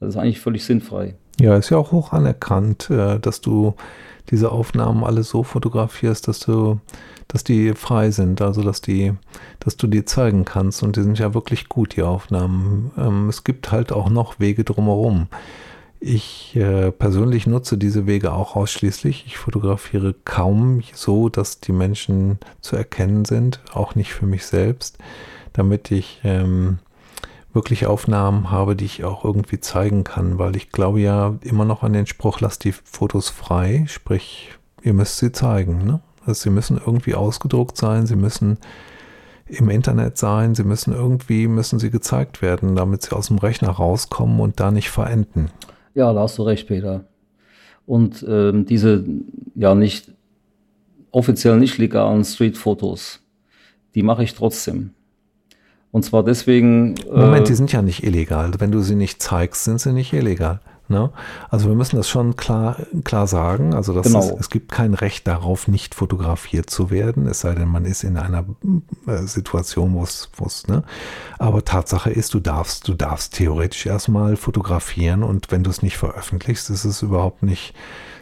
[0.00, 1.14] Das ist eigentlich völlig sinnfrei.
[1.40, 3.74] Ja, ist ja auch hoch anerkannt, äh, dass du
[4.30, 6.80] diese Aufnahmen alle so fotografierst, dass du,
[7.28, 9.14] dass die frei sind, also dass die,
[9.60, 10.82] dass du die zeigen kannst.
[10.82, 12.90] Und die sind ja wirklich gut, die Aufnahmen.
[12.96, 15.28] Ähm, es gibt halt auch noch Wege drumherum.
[15.98, 19.24] Ich äh, persönlich nutze diese Wege auch ausschließlich.
[19.26, 24.98] Ich fotografiere kaum so, dass die Menschen zu erkennen sind, auch nicht für mich selbst,
[25.54, 26.78] damit ich ähm,
[27.56, 31.82] wirklich Aufnahmen habe, die ich auch irgendwie zeigen kann, weil ich glaube ja immer noch
[31.82, 34.52] an den Spruch, lasst die Fotos frei, sprich,
[34.82, 35.84] ihr müsst sie zeigen.
[35.84, 36.00] Ne?
[36.24, 38.58] Also sie müssen irgendwie ausgedruckt sein, sie müssen
[39.46, 43.70] im Internet sein, sie müssen irgendwie, müssen sie gezeigt werden, damit sie aus dem Rechner
[43.70, 45.50] rauskommen und da nicht verenden.
[45.94, 47.04] Ja, da hast du recht, Peter.
[47.86, 49.04] Und ähm, diese
[49.54, 50.12] ja nicht
[51.10, 53.20] offiziell nicht legalen Street-Fotos,
[53.94, 54.90] die mache ich trotzdem.
[55.96, 56.94] Und zwar deswegen.
[57.10, 58.52] Moment, äh, die sind ja nicht illegal.
[58.58, 60.60] Wenn du sie nicht zeigst, sind sie nicht illegal.
[60.88, 61.08] Ne?
[61.48, 63.72] Also wir müssen das schon klar, klar sagen.
[63.72, 64.18] Also dass genau.
[64.18, 68.04] es, es, gibt kein Recht darauf, nicht fotografiert zu werden, es sei denn, man ist
[68.04, 68.44] in einer
[69.06, 70.82] äh, Situation, wo es, wo es, ne?
[71.38, 75.96] Aber Tatsache ist, du darfst, du darfst theoretisch erstmal fotografieren und wenn du es nicht
[75.96, 77.72] veröffentlichst, ist es überhaupt nicht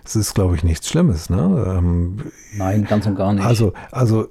[0.04, 1.30] es ist, glaube ich, nichts Schlimmes.
[1.30, 1.64] Ne?
[1.66, 3.44] Ähm, Nein, ganz und gar nicht.
[3.44, 4.28] Also, also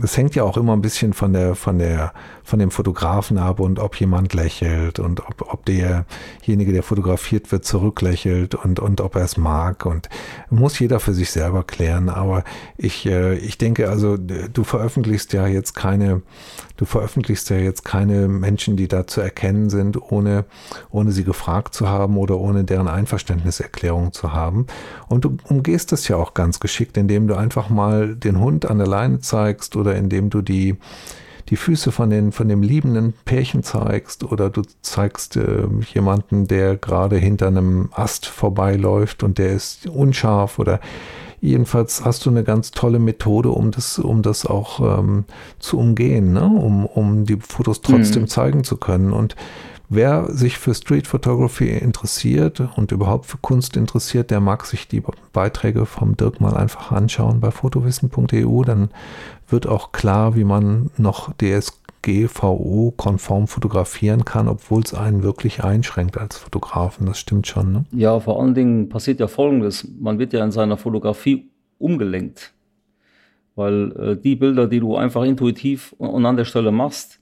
[0.00, 2.12] es hängt ja auch immer ein bisschen von der, von der,
[2.50, 7.64] von dem Fotografen ab und ob jemand lächelt und ob, ob derjenige, der fotografiert wird,
[7.64, 9.86] zurücklächelt und, und ob er es mag.
[9.86, 10.08] Und
[10.50, 12.08] muss jeder für sich selber klären.
[12.08, 12.42] Aber
[12.76, 16.22] ich, äh, ich denke, also du veröffentlichst ja jetzt keine,
[16.76, 20.44] du veröffentlichst ja jetzt keine Menschen, die da zu erkennen sind, ohne,
[20.90, 24.66] ohne sie gefragt zu haben oder ohne deren Einverständniserklärung zu haben.
[25.08, 28.78] Und du umgehst das ja auch ganz geschickt, indem du einfach mal den Hund an
[28.78, 30.76] der Leine zeigst oder indem du die,
[31.50, 36.76] die Füße von, den, von dem liebenden Pärchen zeigst oder du zeigst äh, jemanden, der
[36.76, 40.80] gerade hinter einem Ast vorbeiläuft und der ist unscharf oder
[41.40, 45.24] jedenfalls hast du eine ganz tolle Methode, um das, um das auch ähm,
[45.58, 46.44] zu umgehen, ne?
[46.44, 48.28] um, um die Fotos trotzdem mhm.
[48.28, 49.12] zeigen zu können.
[49.12, 49.34] Und
[49.92, 55.02] Wer sich für Street Photography interessiert und überhaupt für Kunst interessiert, der mag sich die
[55.32, 58.62] Beiträge vom Dirk mal einfach anschauen bei fotowissen.eu.
[58.62, 58.90] Dann
[59.52, 66.38] wird auch klar, wie man noch DSGVO-konform fotografieren kann, obwohl es einen wirklich einschränkt als
[66.38, 67.06] Fotografen.
[67.06, 67.72] Das stimmt schon.
[67.72, 67.84] Ne?
[67.92, 69.86] Ja, vor allen Dingen passiert ja Folgendes.
[69.98, 72.52] Man wird ja in seiner Fotografie umgelenkt.
[73.56, 77.20] Weil äh, die Bilder, die du einfach intuitiv und an der Stelle machst,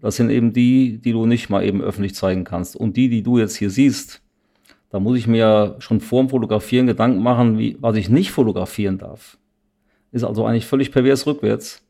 [0.00, 2.74] das sind eben die, die du nicht mal eben öffentlich zeigen kannst.
[2.74, 4.22] Und die, die du jetzt hier siehst,
[4.90, 9.38] da muss ich mir schon vorm Fotografieren Gedanken machen, wie, was ich nicht fotografieren darf.
[10.12, 11.82] Ist also eigentlich völlig pervers rückwärts.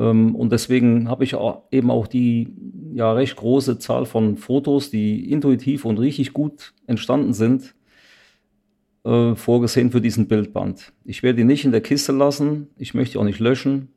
[0.00, 2.48] Ähm, und deswegen habe ich auch eben auch die
[2.94, 7.74] ja recht große Zahl von Fotos, die intuitiv und richtig gut entstanden sind,
[9.04, 10.92] äh, vorgesehen für diesen Bildband.
[11.04, 13.88] Ich werde die nicht in der Kiste lassen, ich möchte die auch nicht löschen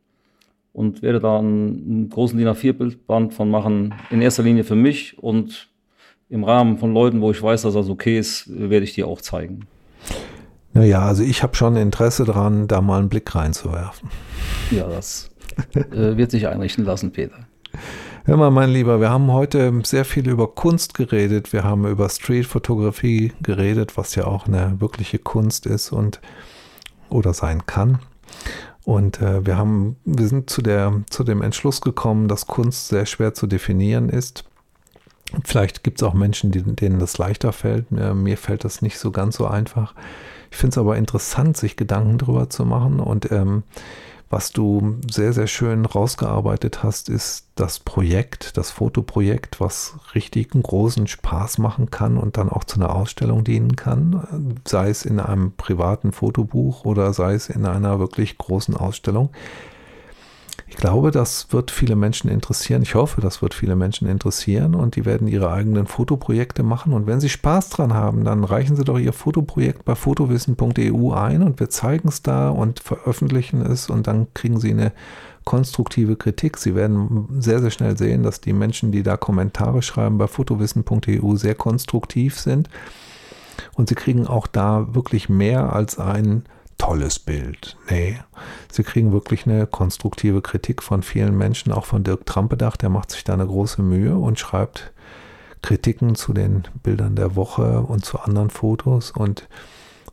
[0.74, 5.18] und werde da einen, einen großen DIN A4-Bildband von machen, in erster Linie für mich
[5.20, 5.70] und
[6.30, 9.22] im Rahmen von Leuten, wo ich weiß, dass das okay ist, werde ich die auch
[9.22, 9.68] zeigen.
[10.74, 14.10] Naja, also ich habe schon Interesse daran, da mal einen Blick reinzuwerfen.
[14.72, 15.30] Ja, das
[15.76, 17.46] äh, wird sich einrichten lassen, Peter.
[18.26, 21.52] Hör mal, mein Lieber, wir haben heute sehr viel über Kunst geredet.
[21.52, 26.22] Wir haben über Street-Fotografie geredet, was ja auch eine wirkliche Kunst ist und
[27.10, 28.00] oder sein kann.
[28.86, 33.06] Und äh, wir haben, wir sind zu der, zu dem Entschluss gekommen, dass Kunst sehr
[33.06, 34.46] schwer zu definieren ist.
[35.44, 37.92] Vielleicht gibt es auch Menschen, die, denen das leichter fällt.
[37.92, 39.96] Mir, mir fällt das nicht so ganz so einfach.
[40.54, 43.00] Ich finde es aber interessant, sich Gedanken darüber zu machen.
[43.00, 43.64] Und ähm,
[44.30, 51.08] was du sehr, sehr schön rausgearbeitet hast, ist das Projekt, das Fotoprojekt, was richtig großen
[51.08, 55.54] Spaß machen kann und dann auch zu einer Ausstellung dienen kann, sei es in einem
[55.54, 59.32] privaten Fotobuch oder sei es in einer wirklich großen Ausstellung.
[60.74, 62.82] Ich glaube, das wird viele Menschen interessieren.
[62.82, 66.94] Ich hoffe, das wird viele Menschen interessieren und die werden ihre eigenen Fotoprojekte machen.
[66.94, 71.44] Und wenn sie Spaß dran haben, dann reichen sie doch ihr Fotoprojekt bei fotowissen.eu ein
[71.44, 74.94] und wir zeigen es da und veröffentlichen es und dann kriegen sie eine
[75.46, 76.58] konstruktive Kritik.
[76.58, 81.36] Sie werden sehr, sehr schnell sehen, dass die Menschen, die da Kommentare schreiben bei fotowissen.eu
[81.36, 82.68] sehr konstruktiv sind.
[83.76, 86.46] Und sie kriegen auch da wirklich mehr als ein
[86.78, 87.78] tolles Bild.
[87.90, 88.20] Nee,
[88.72, 93.12] sie kriegen wirklich eine konstruktive Kritik von vielen Menschen, auch von Dirk Trampedach, der macht
[93.12, 94.94] sich da eine große Mühe und schreibt
[95.62, 99.48] Kritiken zu den Bildern der Woche und zu anderen Fotos und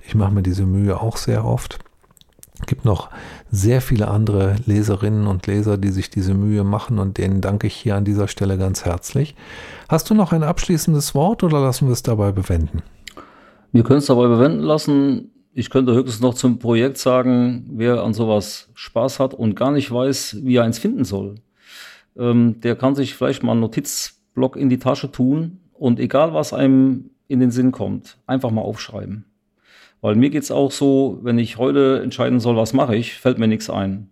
[0.07, 1.79] ich mache mir diese Mühe auch sehr oft.
[2.61, 3.11] Es gibt noch
[3.51, 7.75] sehr viele andere Leserinnen und Leser, die sich diese Mühe machen und denen danke ich
[7.75, 9.35] hier an dieser Stelle ganz herzlich.
[9.89, 12.83] Hast du noch ein abschließendes Wort oder lassen wir es dabei bewenden?
[13.73, 15.31] Wir können es dabei bewenden lassen.
[15.53, 19.91] Ich könnte höchstens noch zum Projekt sagen, wer an sowas Spaß hat und gar nicht
[19.91, 21.37] weiß, wie er eins finden soll,
[22.17, 26.53] ähm, der kann sich vielleicht mal einen Notizblock in die Tasche tun und egal was
[26.53, 29.25] einem in den Sinn kommt, einfach mal aufschreiben.
[30.01, 33.39] Weil mir geht es auch so, wenn ich heute entscheiden soll, was mache ich, fällt
[33.39, 34.09] mir nichts ein.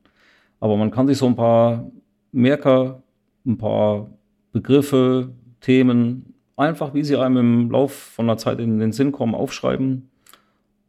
[0.59, 1.89] Aber man kann sich so ein paar
[2.33, 3.03] Merker,
[3.47, 4.11] ein paar
[4.53, 5.31] Begriffe,
[5.61, 10.08] Themen, einfach wie sie einem im Lauf von der Zeit in den Sinn kommen, aufschreiben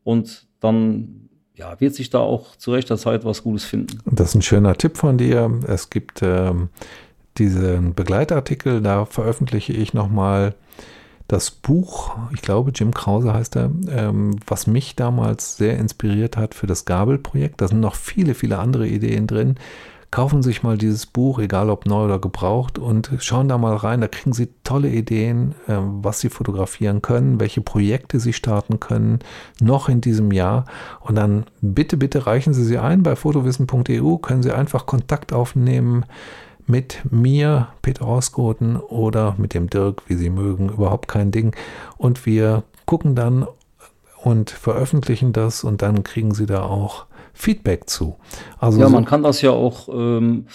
[0.04, 4.00] und dann ja, wird sich da auch zu rechter Zeit was Gutes finden.
[4.06, 5.60] Das ist ein schöner Tipp von dir.
[5.68, 6.70] Es gibt ähm,
[7.38, 10.56] diesen Begleitartikel, da veröffentliche ich nochmal
[11.28, 16.56] das Buch, ich glaube Jim Krause heißt er, ähm, was mich damals sehr inspiriert hat
[16.56, 17.62] für das Gabelprojekt.
[17.62, 19.56] Da sind noch viele, viele andere Ideen drin.
[20.12, 23.76] Kaufen Sie sich mal dieses Buch, egal ob neu oder gebraucht, und schauen da mal
[23.76, 24.01] rein.
[24.01, 29.20] Da kriegen Sie tolle Ideen, äh, was Sie fotografieren können, welche Projekte Sie starten können,
[29.62, 30.66] noch in diesem Jahr.
[31.01, 36.05] Und dann bitte, bitte reichen Sie sie ein bei fotowissen.eu, können Sie einfach Kontakt aufnehmen
[36.66, 41.55] mit mir, Peter Roskoten, oder mit dem Dirk, wie Sie mögen, überhaupt kein Ding.
[41.97, 43.45] Und wir gucken dann
[44.24, 48.18] und veröffentlichen das und dann kriegen Sie da auch Feedback zu.
[48.60, 50.46] Also ja, man kann das ja auch ähm,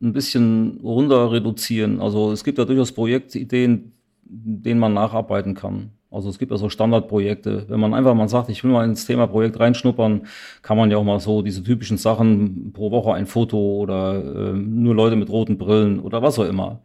[0.00, 2.00] ein bisschen runter reduzieren.
[2.00, 3.92] Also es gibt ja durchaus Projektideen,
[4.22, 5.90] denen man nacharbeiten kann.
[6.10, 7.66] Also es gibt ja so Standardprojekte.
[7.68, 10.26] Wenn man einfach mal sagt, ich will mal ins Thema Projekt reinschnuppern,
[10.62, 14.52] kann man ja auch mal so diese typischen Sachen pro Woche ein Foto oder äh,
[14.52, 16.80] nur Leute mit roten Brillen oder was auch immer.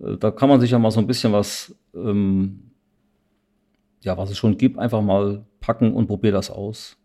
[0.00, 2.70] Äh, da kann man sich ja mal so ein bisschen was, ähm,
[4.00, 6.96] ja, was es schon gibt, einfach mal packen und probier das aus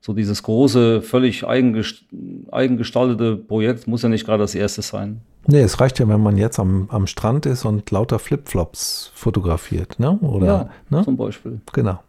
[0.00, 2.04] so dieses große, völlig eigengest
[2.50, 5.20] eigengestaltete Projekt muss ja nicht gerade das erste sein.
[5.48, 9.98] Nee, es reicht ja, wenn man jetzt am, am Strand ist und lauter Flipflops fotografiert,
[9.98, 10.18] ne?
[10.20, 11.04] Oder, ja, ne?
[11.04, 11.60] zum Beispiel.
[11.72, 12.00] Genau.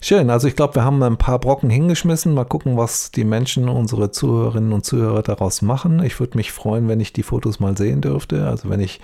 [0.00, 2.34] Schön, also ich glaube, wir haben ein paar Brocken hingeschmissen.
[2.34, 6.02] Mal gucken, was die Menschen, unsere Zuhörerinnen und Zuhörer daraus machen.
[6.04, 8.46] Ich würde mich freuen, wenn ich die Fotos mal sehen dürfte.
[8.46, 9.00] Also wenn ich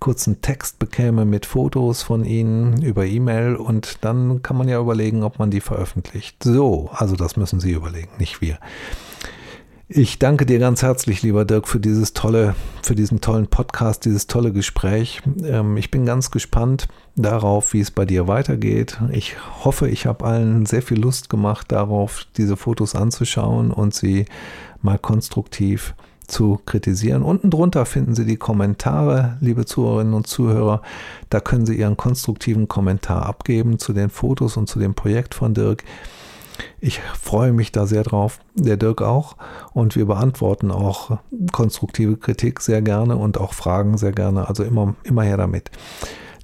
[0.00, 5.22] kurzen Text bekäme mit Fotos von Ihnen über E-Mail und dann kann man ja überlegen,
[5.22, 6.42] ob man die veröffentlicht.
[6.42, 8.58] So, also das müssen Sie überlegen, nicht wir.
[9.88, 14.26] Ich danke dir ganz herzlich, lieber Dirk, für dieses tolle, für diesen tollen Podcast, dieses
[14.26, 15.22] tolle Gespräch.
[15.44, 18.98] Ähm, ich bin ganz gespannt darauf, wie es bei dir weitergeht.
[19.12, 24.24] Ich hoffe, ich habe allen sehr viel Lust gemacht, darauf diese Fotos anzuschauen und sie
[24.82, 25.94] mal konstruktiv
[26.26, 27.22] zu kritisieren.
[27.22, 30.82] Unten drunter finden Sie die Kommentare, liebe Zuhörerinnen und Zuhörer.
[31.30, 35.54] Da können Sie Ihren konstruktiven Kommentar abgeben zu den Fotos und zu dem Projekt von
[35.54, 35.84] Dirk.
[36.80, 39.36] Ich freue mich da sehr drauf, der Dirk auch.
[39.72, 41.18] Und wir beantworten auch
[41.52, 44.48] konstruktive Kritik sehr gerne und auch Fragen sehr gerne.
[44.48, 45.70] Also immer, immer her damit.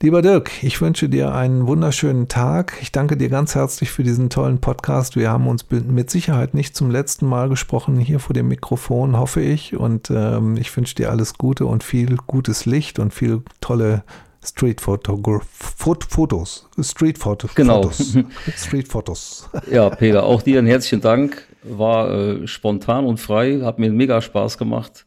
[0.02, 2.76] Lieber Dirk, ich wünsche dir einen wunderschönen Tag.
[2.82, 5.14] Ich danke dir ganz herzlich für diesen tollen Podcast.
[5.14, 9.40] Wir haben uns mit Sicherheit nicht zum letzten Mal gesprochen hier vor dem Mikrofon, hoffe
[9.40, 9.76] ich.
[9.76, 14.02] Und ähm, ich wünsche dir alles Gute und viel gutes Licht und viel tolle
[14.44, 16.68] Street Fotos.
[16.80, 17.54] Street Fotos.
[17.54, 17.88] Genau.
[18.56, 19.48] Street Fotos.
[19.70, 21.46] Ja, Peter, auch dir ein herzlichen Dank.
[21.62, 25.04] War äh, spontan und frei, hat mir mega Spaß gemacht.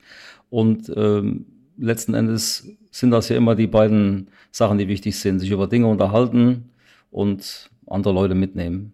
[0.49, 1.47] Und ähm,
[1.77, 5.39] letzten Endes sind das ja immer die beiden Sachen, die wichtig sind.
[5.39, 6.69] Sich über Dinge unterhalten
[7.11, 8.93] und andere Leute mitnehmen.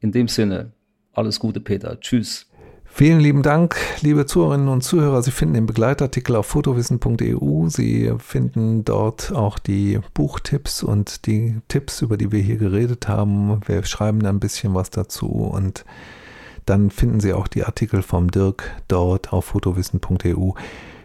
[0.00, 0.72] In dem Sinne,
[1.12, 1.98] alles Gute, Peter.
[2.00, 2.46] Tschüss.
[2.84, 5.22] Vielen lieben Dank, liebe Zuhörerinnen und Zuhörer.
[5.22, 7.68] Sie finden den Begleitartikel auf fotowissen.eu.
[7.68, 13.60] Sie finden dort auch die Buchtipps und die Tipps, über die wir hier geredet haben.
[13.66, 15.84] Wir schreiben da ein bisschen was dazu und
[16.64, 20.52] dann finden Sie auch die Artikel vom Dirk dort auf fotowissen.eu.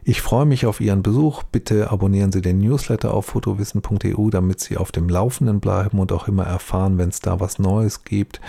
[0.03, 1.43] Ich freue mich auf Ihren Besuch.
[1.43, 6.27] Bitte abonnieren Sie den Newsletter auf fotowissen.eu, damit Sie auf dem Laufenden bleiben und auch
[6.27, 8.41] immer erfahren, wenn es da was Neues gibt.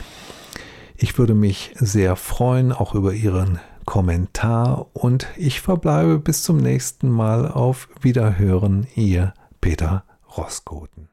[0.96, 7.10] Ich würde mich sehr freuen, auch über Ihren Kommentar und ich verbleibe bis zum nächsten
[7.10, 10.04] Mal auf Wiederhören, Ihr Peter
[10.36, 11.08] Roskoten.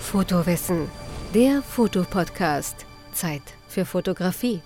[0.00, 0.88] Fotowissen,
[1.34, 2.86] der Fotopodcast.
[3.12, 4.62] Zeit für Fotografie.